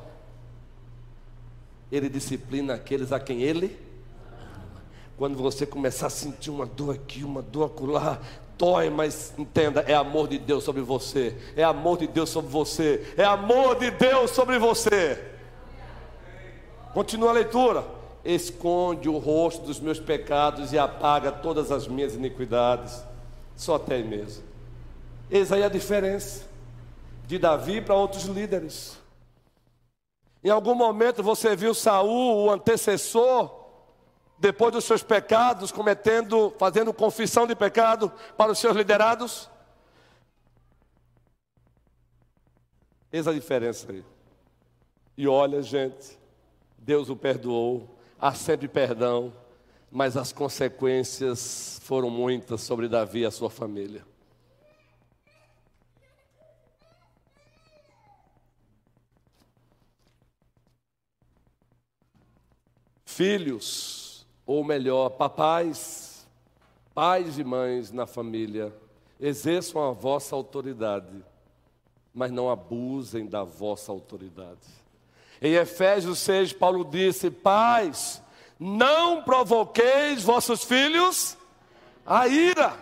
[1.92, 3.78] ele disciplina aqueles a quem ele.
[5.16, 8.20] Quando você começar a sentir uma dor aqui, uma dor acolá,
[8.58, 13.14] dói, mas entenda, é amor de Deus sobre você, é amor de Deus sobre você,
[13.16, 15.22] é amor de Deus sobre você.
[16.92, 17.84] Continua a leitura.
[18.24, 23.04] Esconde o rosto dos meus pecados e apaga todas as minhas iniquidades.
[23.54, 24.42] Só até mesmo.
[25.30, 26.44] Eis aí a diferença
[27.26, 28.98] de Davi para outros líderes.
[30.42, 33.66] Em algum momento você viu Saul, o antecessor,
[34.38, 39.50] depois dos seus pecados, cometendo, fazendo confissão de pecado para os seus liderados?
[43.10, 44.04] Eis a diferença aí.
[45.16, 46.18] E olha, gente,
[46.78, 49.32] Deus o perdoou, há sempre perdão,
[49.90, 54.04] mas as consequências foram muitas sobre Davi e a sua família.
[63.16, 66.28] Filhos, ou melhor, papais,
[66.94, 68.76] pais e mães na família,
[69.18, 71.24] exerçam a vossa autoridade,
[72.12, 74.68] mas não abusem da vossa autoridade.
[75.40, 78.22] Em Efésios 6, Paulo disse: Pais,
[78.60, 81.38] não provoqueis vossos filhos
[82.04, 82.78] a ira.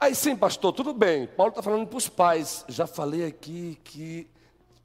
[0.00, 1.26] Aí sim, pastor, tudo bem.
[1.26, 2.64] Paulo está falando para os pais.
[2.66, 4.26] Já falei aqui que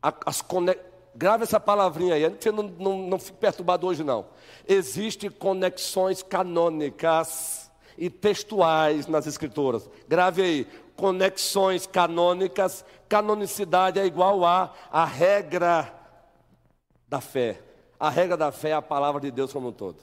[0.01, 4.25] as conexões Grave essa palavrinha aí, você não, não, não fique perturbado hoje não.
[4.67, 9.89] Existem conexões canônicas e textuais nas escrituras.
[10.09, 15.93] Grave aí, conexões canônicas, canonicidade é igual a a regra
[17.07, 17.61] da fé.
[17.97, 19.99] A regra da fé é a palavra de Deus como um todo.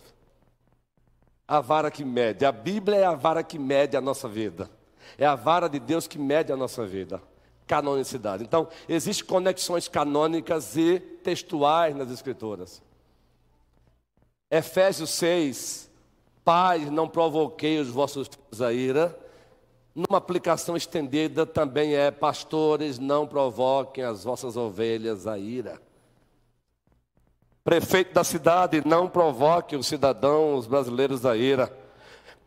[1.46, 2.46] A vara que mede.
[2.46, 4.70] A Bíblia é a vara que mede a nossa vida.
[5.18, 7.20] É a vara de Deus que mede a nossa vida.
[7.72, 8.44] Canonicidade.
[8.44, 12.82] Então, existem conexões canônicas e textuais nas Escrituras.
[14.50, 15.90] Efésios 6,
[16.44, 19.18] Pais, não provoquei os vossos filhos a ira.
[19.94, 25.80] Numa aplicação estendida também é: Pastores, não provoquem as vossas ovelhas a ira.
[27.64, 31.81] Prefeito da cidade, não provoque os cidadãos brasileiros a ira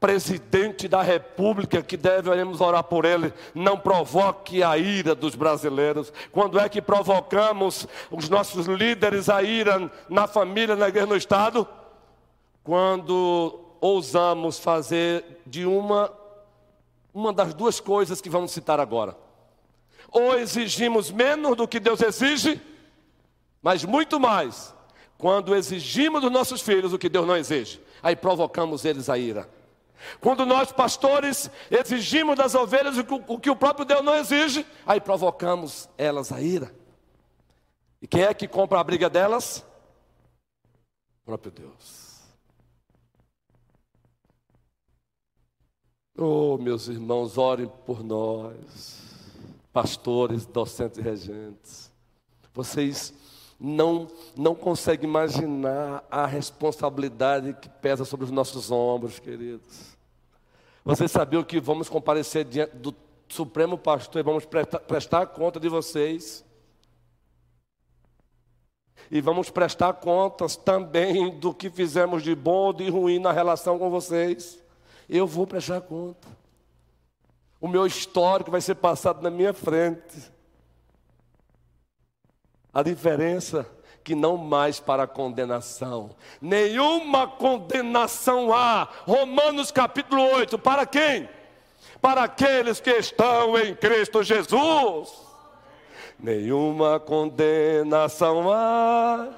[0.05, 6.13] presidente da república, que devemos orar por ele, não provoque a ira dos brasileiros.
[6.31, 11.67] Quando é que provocamos os nossos líderes a ira na família, na igreja, no Estado?
[12.63, 16.13] Quando ousamos fazer de uma,
[17.11, 19.17] uma das duas coisas que vamos citar agora.
[20.11, 22.61] Ou exigimos menos do que Deus exige,
[23.59, 24.71] mas muito mais
[25.17, 27.81] quando exigimos dos nossos filhos o que Deus não exige.
[28.03, 29.49] Aí provocamos eles a ira.
[30.19, 35.89] Quando nós, pastores, exigimos das ovelhas o que o próprio Deus não exige, aí provocamos
[35.97, 36.73] elas a ira.
[38.01, 39.65] E quem é que compra a briga delas?
[41.21, 42.05] O próprio Deus.
[46.17, 49.03] Oh, meus irmãos, orem por nós,
[49.73, 51.91] pastores, docentes e regentes.
[52.53, 53.13] Vocês
[53.59, 59.95] não, não conseguem imaginar a responsabilidade que pesa sobre os nossos ombros, queridos.
[60.83, 62.93] Vocês sabiam que vamos comparecer diante do
[63.27, 66.45] Supremo Pastor e vamos prestar, prestar conta de vocês.
[69.09, 73.79] E vamos prestar contas também do que fizemos de bom ou de ruim na relação
[73.79, 74.59] com vocês.
[75.07, 76.27] Eu vou prestar conta.
[77.61, 80.34] O meu histórico vai ser passado na minha frente.
[82.75, 83.65] A diferença
[84.03, 86.11] que não mais para condenação.
[86.41, 88.87] Nenhuma condenação há.
[89.07, 90.59] Romanos capítulo 8.
[90.59, 91.29] Para quem?
[92.01, 95.13] Para aqueles que estão em Cristo Jesus.
[96.19, 99.29] Nenhuma condenação há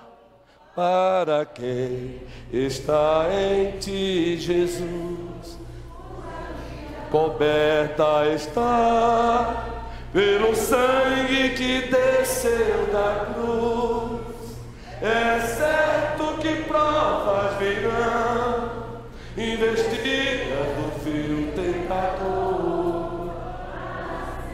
[0.75, 2.21] para quem
[2.51, 5.59] está em ti, Jesus.
[7.09, 9.76] Coberta está
[10.14, 14.58] pelo sangue que desceu da cruz.
[15.01, 18.72] É certo que provas virão,
[19.38, 23.32] investidas do fio tentador.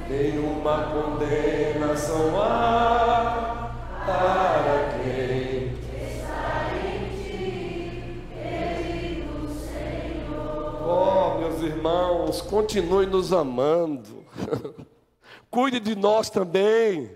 [0.10, 3.72] Nenhuma condenação há
[4.06, 10.84] para quem está em ti, querido Senhor.
[10.86, 14.24] Oh, meus irmãos, continue nos amando.
[15.54, 17.16] Cuide de nós também.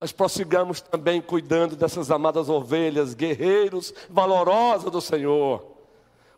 [0.00, 5.64] Nós prossigamos também cuidando dessas amadas ovelhas, guerreiros valorosos do Senhor.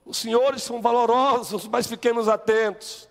[0.04, 3.08] Os senhores são valorosos, mas fiquemos atentos.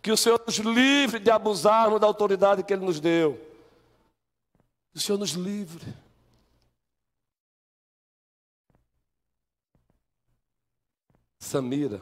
[0.00, 3.34] Que o Senhor nos livre de abusarmos da autoridade que Ele nos deu.
[4.92, 5.92] Que o Senhor nos livre.
[11.40, 12.00] Samira,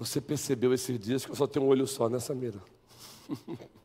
[0.00, 2.58] você percebeu esses dias que eu só tenho um olho só, Samira?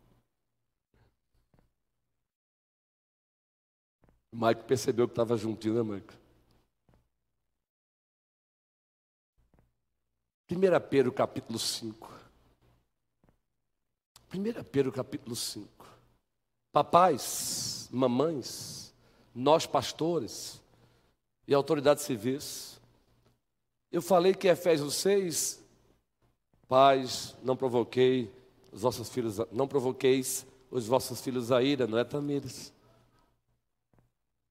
[4.31, 6.13] O Maico percebeu que estava juntinho, né, Maico?
[10.51, 12.19] 1 Pedro capítulo 5.
[14.33, 15.87] 1 Pedro capítulo 5.
[16.73, 18.93] Papais, mamães,
[19.33, 20.61] nós pastores
[21.47, 22.81] e autoridades civis.
[23.89, 25.64] Eu falei que Efésios 6,
[26.67, 28.31] pais, não provoquei
[28.71, 32.73] os vossos filhos, não provoqueis os vossos filhos a ira, não é, Tamires?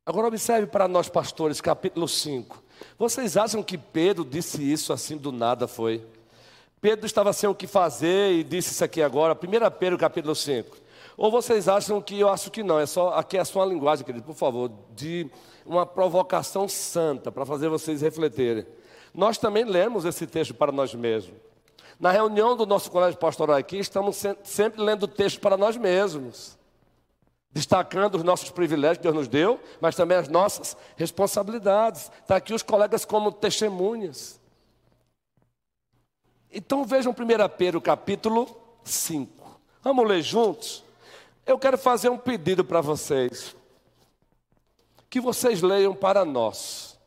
[0.06, 2.62] Agora observe para nós pastores, capítulo 5.
[2.98, 6.06] Vocês acham que Pedro disse isso assim do nada foi?
[6.80, 10.76] Pedro estava sem o que fazer e disse isso aqui agora, 1 Pedro capítulo 5.
[11.16, 14.04] Ou vocês acham que eu acho que não, é só aqui é só uma linguagem,
[14.04, 15.30] querido, por favor, de
[15.64, 18.66] uma provocação santa para fazer vocês refletirem.
[19.14, 21.36] Nós também lemos esse texto para nós mesmos.
[21.98, 26.58] Na reunião do nosso colégio pastoral aqui, estamos sempre lendo texto para nós mesmos
[27.54, 32.10] destacando os nossos privilégios que Deus nos deu, mas também as nossas responsabilidades.
[32.20, 34.40] Está aqui os colegas como testemunhas.
[36.52, 37.16] Então vejam 1
[37.56, 39.60] Pedro capítulo 5.
[39.82, 40.82] Vamos ler juntos?
[41.46, 43.54] Eu quero fazer um pedido para vocês.
[45.08, 46.98] Que vocês leiam para nós.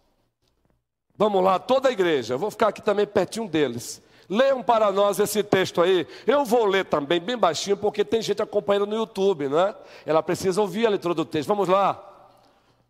[1.17, 2.35] Vamos lá, toda a igreja.
[2.35, 4.01] Eu vou ficar aqui também pertinho deles.
[4.29, 6.05] Leiam para nós esse texto aí.
[6.25, 9.75] Eu vou ler também bem baixinho, porque tem gente acompanhando no YouTube, não é?
[10.05, 11.47] Ela precisa ouvir a leitura do texto.
[11.47, 12.03] Vamos lá.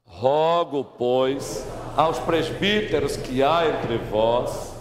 [0.06, 4.74] Rogo, pois, aos presbíteros que há entre vós,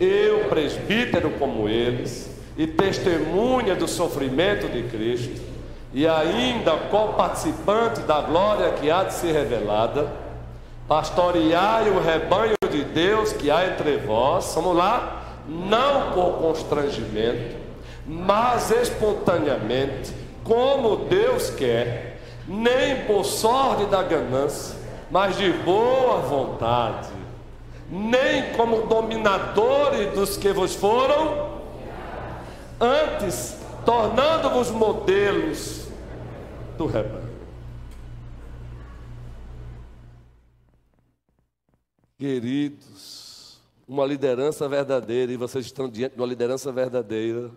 [0.00, 5.40] eu, presbítero como eles, e testemunha do sofrimento de Cristo,
[5.92, 10.12] e ainda co-participante da glória que há de ser revelada,
[10.86, 17.56] pastoreai o rebanho de Deus que há entre vós, vamos lá, não por constrangimento,
[18.06, 24.76] mas espontaneamente, como Deus quer, nem por sorte da ganância,
[25.10, 27.08] mas de boa vontade,
[27.90, 31.60] nem como dominadores dos que vos foram,
[32.80, 35.88] antes tornando-vos modelos
[36.76, 37.24] do rebanho.
[42.18, 43.23] Queridos,
[43.86, 47.50] uma liderança verdadeira, e vocês estão diante de uma liderança verdadeira,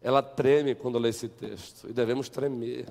[0.00, 2.86] ela treme quando lê esse texto, e devemos tremer.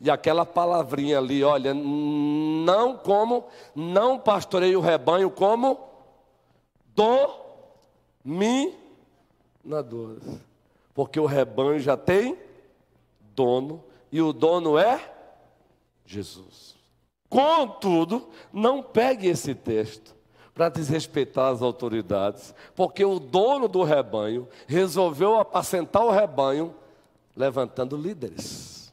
[0.00, 5.78] E aquela palavrinha ali, olha, não como, não pastorei o rebanho como
[6.94, 8.74] dominador.
[10.92, 12.36] Porque o rebanho já tem
[13.34, 15.00] dono, e o dono é
[16.04, 16.74] Jesus.
[17.28, 20.15] Contudo, não pegue esse texto
[20.56, 26.74] para desrespeitar as autoridades, porque o dono do rebanho resolveu apacentar o rebanho
[27.36, 28.90] levantando líderes.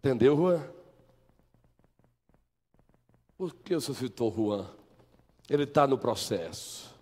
[0.00, 0.60] Entendeu, Juan?
[3.38, 4.66] Por que o senhor citou Juan?
[5.48, 6.92] Ele está no processo.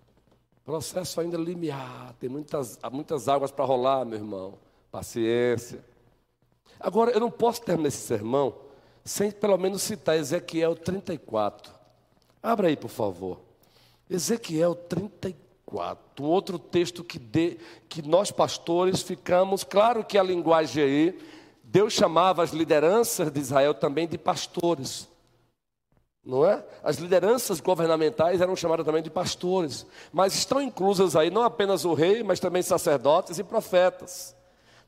[0.62, 4.58] Processo ainda limiar, tem muitas, muitas águas para rolar, meu irmão.
[4.90, 5.82] Paciência.
[6.80, 8.54] Agora, eu não posso terminar esse sermão
[9.04, 11.72] sem pelo menos citar Ezequiel 34.
[12.42, 13.40] Abra aí, por favor.
[14.08, 17.58] Ezequiel 34, um outro texto que, de,
[17.88, 21.18] que nós pastores ficamos, claro que a linguagem aí
[21.62, 25.08] Deus chamava as lideranças de Israel também de pastores.
[26.24, 26.64] Não é?
[26.82, 31.94] As lideranças governamentais eram chamadas também de pastores, mas estão inclusas aí não apenas o
[31.94, 34.34] rei, mas também sacerdotes e profetas.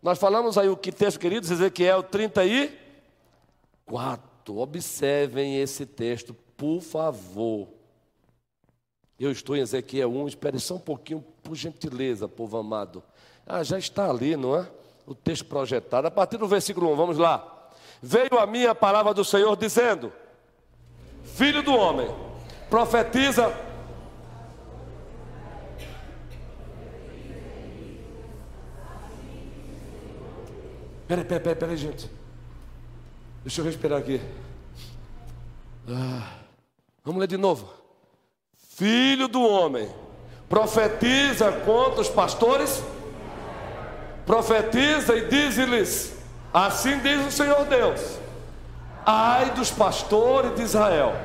[0.02, 4.30] Nós falamos aí o que texto, queridos, Ezequiel 34.
[4.48, 7.68] Observem esse texto, por favor.
[9.18, 13.02] Eu estou em Ezequiel 1, espere só um pouquinho, por gentileza, povo amado.
[13.46, 14.66] Ah, já está ali, não é?
[15.10, 16.06] o texto projetado.
[16.06, 17.68] A partir do versículo 1, vamos lá.
[18.00, 20.12] Veio a minha palavra do Senhor dizendo:
[21.24, 22.08] Filho do homem,
[22.70, 23.52] profetiza.
[31.10, 32.08] Peraí, peraí, peraí, peraí, gente.
[33.42, 34.20] Deixa eu respirar aqui.
[35.88, 36.34] Ah,
[37.04, 37.68] vamos ler de novo.
[38.76, 39.92] Filho do homem,
[40.48, 42.80] profetiza contra os pastores
[44.30, 46.14] profetiza e diz-lhes:
[46.54, 48.00] Assim diz o Senhor Deus:
[49.04, 51.16] Ai dos pastores de Israel,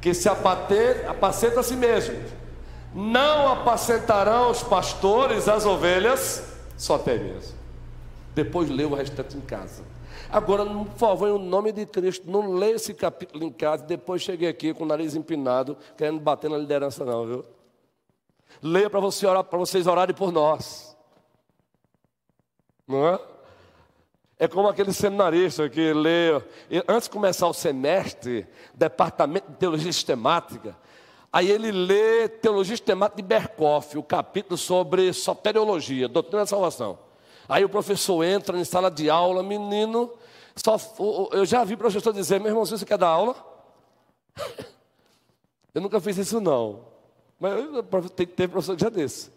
[0.00, 2.30] que se apacentam a si mesmos,
[2.94, 6.44] não apacentarão os pastores as ovelhas,
[6.76, 7.55] só tem mesmo.
[8.36, 9.82] Depois lê o restante em casa.
[10.28, 14.20] Agora, por favor, em nome de Cristo, não leia esse capítulo em casa e depois
[14.20, 17.44] cheguei aqui com o nariz empinado, querendo bater na liderança, não, viu?
[18.60, 20.94] Leia para você orar, vocês orarem por nós.
[22.86, 23.18] Não é?
[24.38, 26.34] É como aquele seminarista que lê,
[26.86, 30.76] antes de começar o semestre, Departamento de Teologia Sistemática,
[31.32, 37.05] aí ele lê Teologia Sistemática de Berkoff, o capítulo sobre soteriologia, doutrina da salvação.
[37.48, 40.12] Aí o professor entra em sala de aula, menino,
[40.56, 40.76] só,
[41.32, 43.36] eu já vi professor dizer, meu irmãozinho, você quer dar aula?
[45.74, 46.86] Eu nunca fiz isso não,
[47.38, 47.52] mas
[48.14, 49.30] tem que ter professor que já desse.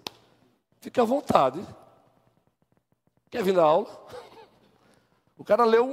[0.80, 1.62] Fica à vontade.
[3.30, 3.88] Quer vir na aula?
[5.38, 5.86] O cara leu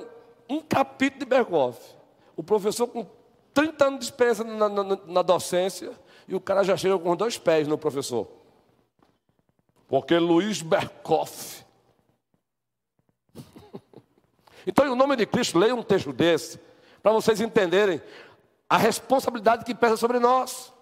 [0.48, 1.80] um, um capítulo de Berghoff.
[2.36, 3.06] O professor com
[3.54, 5.92] 30 anos de experiência na, na, na, docência,
[6.26, 8.26] e o cara já chega com dois pés no professor.
[9.86, 11.55] Porque Luiz Berkoff.
[14.66, 16.58] Então, em nome de Cristo, leia um texto desse,
[17.00, 18.02] para vocês entenderem
[18.68, 20.72] a responsabilidade que pesa sobre nós.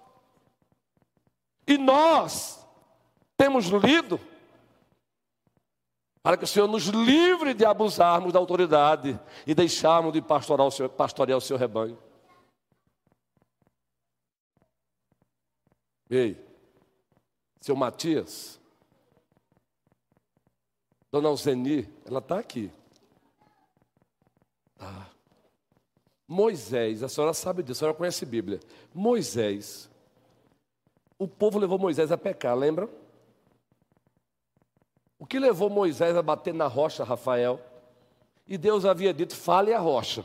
[1.67, 2.67] E nós
[3.37, 4.19] temos lido
[6.23, 10.71] para que o Senhor nos livre de abusarmos da autoridade e deixarmos de pastorear o
[10.71, 11.99] seu, pastorear o seu rebanho.
[16.09, 16.43] Ei,
[17.61, 18.59] seu Matias,
[21.13, 22.71] Dona Alzeni, ela está aqui.
[24.85, 25.07] Tá.
[26.29, 28.61] Moisés, a senhora sabe disso, a senhora conhece a Bíblia.
[28.93, 29.89] Moisés,
[31.19, 32.87] o povo levou Moisés a pecar, lembra?
[35.19, 37.59] O que levou Moisés a bater na rocha, Rafael?
[38.47, 40.23] E Deus havia dito: fale a rocha.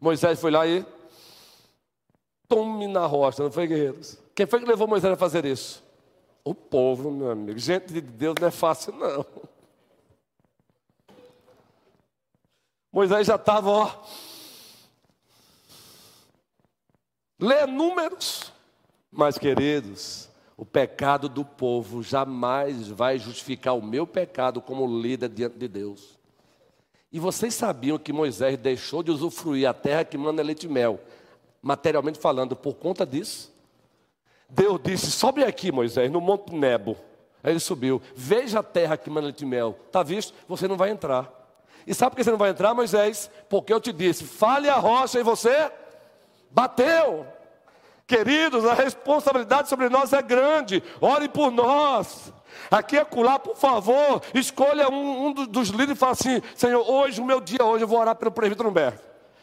[0.00, 0.84] Moisés foi lá e
[2.48, 4.18] tome na rocha, não foi, guerreiros?
[4.34, 5.82] Quem foi que levou Moisés a fazer isso?
[6.42, 7.58] O povo, meu amigo.
[7.58, 9.26] Gente de Deus não é fácil, não.
[12.92, 13.90] Moisés já estava, ó.
[17.40, 18.52] Lê números.
[19.10, 25.56] Mas, queridos, o pecado do povo jamais vai justificar o meu pecado como líder diante
[25.56, 26.18] de Deus.
[27.10, 31.00] E vocês sabiam que Moisés deixou de usufruir a terra que manda leite e mel,
[31.60, 33.52] materialmente falando, por conta disso?
[34.48, 36.96] Deus disse: Sobe aqui, Moisés, no Monte Nebo.
[37.42, 38.00] Aí ele subiu.
[38.14, 39.78] Veja a terra que manda leite e mel.
[39.86, 40.34] Está visto?
[40.46, 41.41] Você não vai entrar.
[41.86, 43.30] E sabe por que você não vai entrar, Moisés?
[43.48, 45.70] Porque eu te disse: fale a rocha e você
[46.50, 47.26] bateu.
[48.06, 50.82] Queridos, a responsabilidade sobre nós é grande.
[51.00, 52.32] Ore por nós.
[52.70, 57.20] Aqui é colar, por favor, escolha um, um dos líderes e fala assim: Senhor, hoje,
[57.20, 59.00] o meu dia hoje, eu vou orar pelo presbítero Humberto.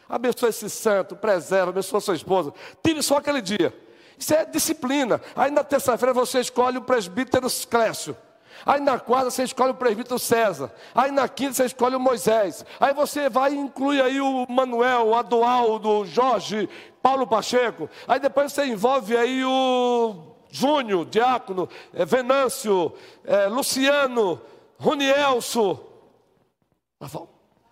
[0.08, 2.52] Abençoa esse santo, preserva, abençoa sua esposa.
[2.82, 3.72] Tire só aquele dia.
[4.18, 5.20] Isso é disciplina.
[5.34, 8.16] Aí na terça-feira você escolhe o presbítero Clécio.
[8.64, 10.72] Aí na quarta você escolhe o presbítero César.
[10.94, 12.64] Aí na quinta você escolhe o Moisés.
[12.78, 16.68] Aí você vai e inclui aí o Manuel, o Adualdo, o Jorge,
[17.02, 17.88] Paulo Pacheco.
[18.06, 22.92] Aí depois você envolve aí o Júnior, Diácono, é, Venâncio,
[23.24, 24.40] é, Luciano,
[24.78, 25.80] Ronielso,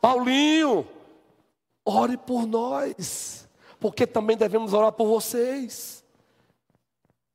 [0.01, 0.87] Paulinho,
[1.85, 3.49] ore por nós,
[3.81, 5.98] porque também devemos orar por vocês.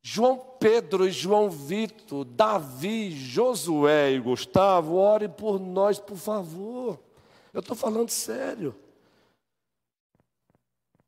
[0.06, 6.99] João Pedro João Vitor, Davi, Josué e Gustavo, ore por nós, por favor.
[7.54, 8.76] Eu estou falando sério.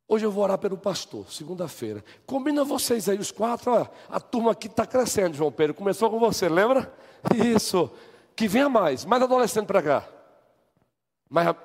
[0.07, 2.05] Hoje eu vou orar pelo pastor, segunda-feira.
[2.25, 3.71] Combina vocês aí, os quatro.
[3.71, 5.73] Ó, a turma aqui está crescendo, João Pedro.
[5.73, 6.93] Começou com você, lembra?
[7.35, 7.91] Isso.
[8.35, 10.07] Que venha mais, mais adolescente para cá.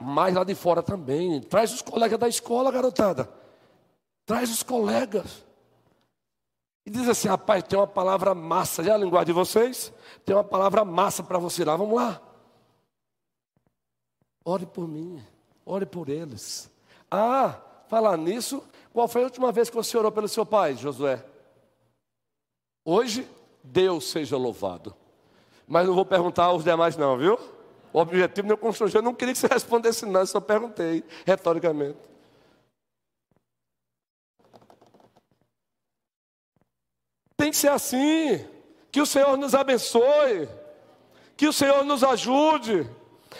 [0.01, 1.41] Mais lá de fora também.
[1.43, 3.29] Traz os colegas da escola, garotada.
[4.25, 5.45] Traz os colegas.
[6.87, 8.83] E diz assim, rapaz, tem uma palavra massa.
[8.83, 9.93] Já a linguagem de vocês?
[10.25, 11.77] Tem uma palavra massa para você lá.
[11.77, 12.21] Vamos lá.
[14.45, 15.23] Ore por mim.
[15.65, 16.71] Ore por eles.
[17.11, 17.61] Ah,
[17.91, 18.63] Falar nisso,
[18.93, 21.25] qual foi a última vez que você orou pelo seu pai, Josué?
[22.85, 23.29] Hoje,
[23.65, 24.95] Deus seja louvado.
[25.67, 27.37] Mas não vou perguntar aos demais, não, viu?
[27.93, 31.99] O objetivo meu constrangimento, eu não queria que você respondesse, não, eu só perguntei, retoricamente.
[37.51, 38.47] Tem que ser assim.
[38.93, 40.49] Que o Senhor nos abençoe.
[41.37, 42.89] Que o Senhor nos ajude.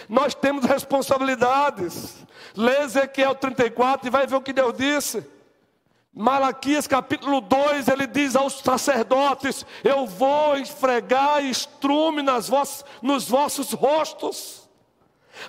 [0.09, 2.17] Nós temos responsabilidades.
[2.57, 5.25] Lê Ezequiel 34 e vai ver o que Deus disse.
[6.13, 12.51] Malaquias capítulo 2, ele diz aos sacerdotes: Eu vou esfregar estrume nas
[13.01, 14.69] nos vossos rostos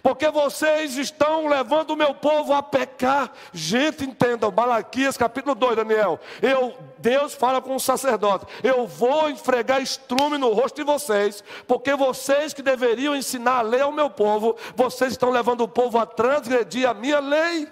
[0.01, 3.31] porque vocês estão levando o meu povo a pecar.
[3.53, 6.19] Gente, entendam, Malaquias capítulo 2, Daniel.
[6.41, 11.95] Eu, Deus fala com o sacerdote: Eu vou esfregar estrume no rosto de vocês, porque
[11.95, 16.05] vocês que deveriam ensinar a lei ao meu povo, vocês estão levando o povo a
[16.05, 17.67] transgredir a minha lei.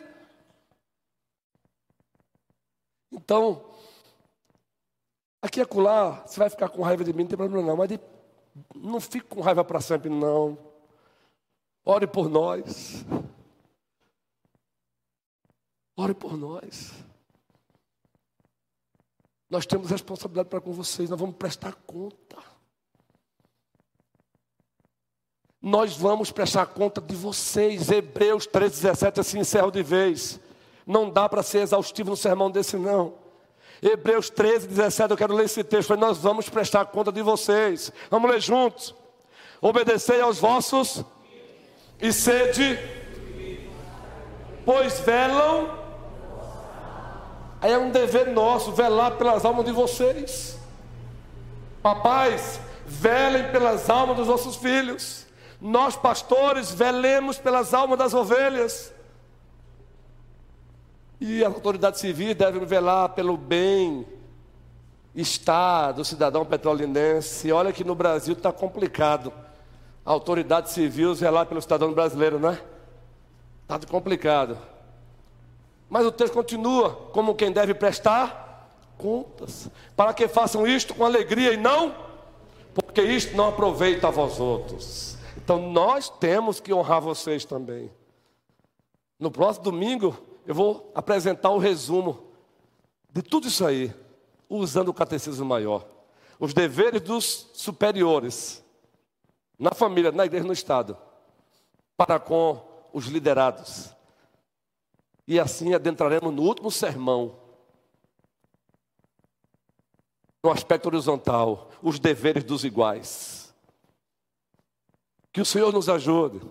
[3.12, 3.64] Então,
[5.42, 7.90] aqui e acolá, você vai ficar com raiva de mim, não tem problema não, mas
[7.90, 8.00] de,
[8.76, 10.69] não fique com raiva para sempre, não.
[11.90, 13.04] Ore por nós.
[15.98, 16.92] Ore por nós.
[19.50, 22.38] Nós temos responsabilidade para com vocês, nós vamos prestar conta.
[25.60, 27.90] Nós vamos prestar conta de vocês.
[27.90, 30.40] Hebreus 3,17, assim encerro de vez.
[30.86, 33.16] Não dá para ser exaustivo no sermão desse, não.
[33.82, 35.98] Hebreus 13, 17, eu quero ler esse texto.
[35.98, 37.92] Nós vamos prestar conta de vocês.
[38.12, 38.94] Vamos ler juntos.
[39.60, 41.04] Obedecei aos vossos
[42.02, 42.80] e sede,
[44.66, 45.78] pois velam.
[47.62, 50.58] É um dever nosso velar pelas almas de vocês.
[51.84, 55.26] Papais, velem pelas almas dos vossos filhos.
[55.60, 58.93] Nós, pastores, velemos pelas almas das ovelhas.
[61.20, 64.08] E as autoridades civis devem velar pelo bem
[65.14, 67.52] estar do cidadão petrolinense.
[67.52, 69.34] Olha que no Brasil está complicado
[70.06, 72.60] autoridade civil zelar pelo cidadão brasileiro, né?
[73.64, 74.58] Está complicado.
[75.89, 78.50] Mas o texto continua como quem deve prestar
[78.97, 79.70] contas.
[79.95, 81.95] Para que façam isto com alegria e não,
[82.74, 85.18] porque isto não aproveita a vós outros.
[85.38, 87.91] Então nós temos que honrar vocês também.
[89.20, 92.24] No próximo domingo eu vou apresentar o resumo
[93.12, 93.93] de tudo isso aí,
[94.50, 95.86] usando o catecismo maior.
[96.39, 98.64] Os deveres dos superiores
[99.60, 100.97] na família, na igreja, no Estado,
[101.97, 103.93] para com os liderados.
[105.28, 107.36] E assim adentraremos no último sermão
[110.41, 113.53] no aspecto horizontal, os deveres dos iguais.
[115.32, 116.41] Que o Senhor nos ajude.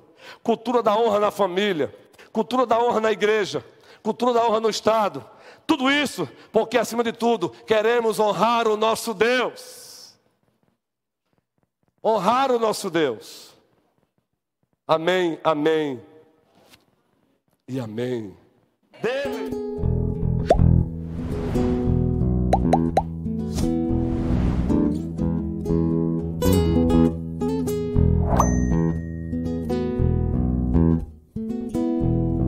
[0.43, 1.95] Cultura da honra na família,
[2.33, 3.65] cultura da honra na igreja,
[4.03, 5.25] cultura da honra no Estado.
[5.67, 9.88] Tudo isso porque, acima de tudo, queremos honrar o nosso Deus.
[12.03, 13.55] Honrar o nosso Deus.
[14.87, 16.03] Amém, amém
[17.69, 18.37] e amém.
[19.03, 19.58] Dele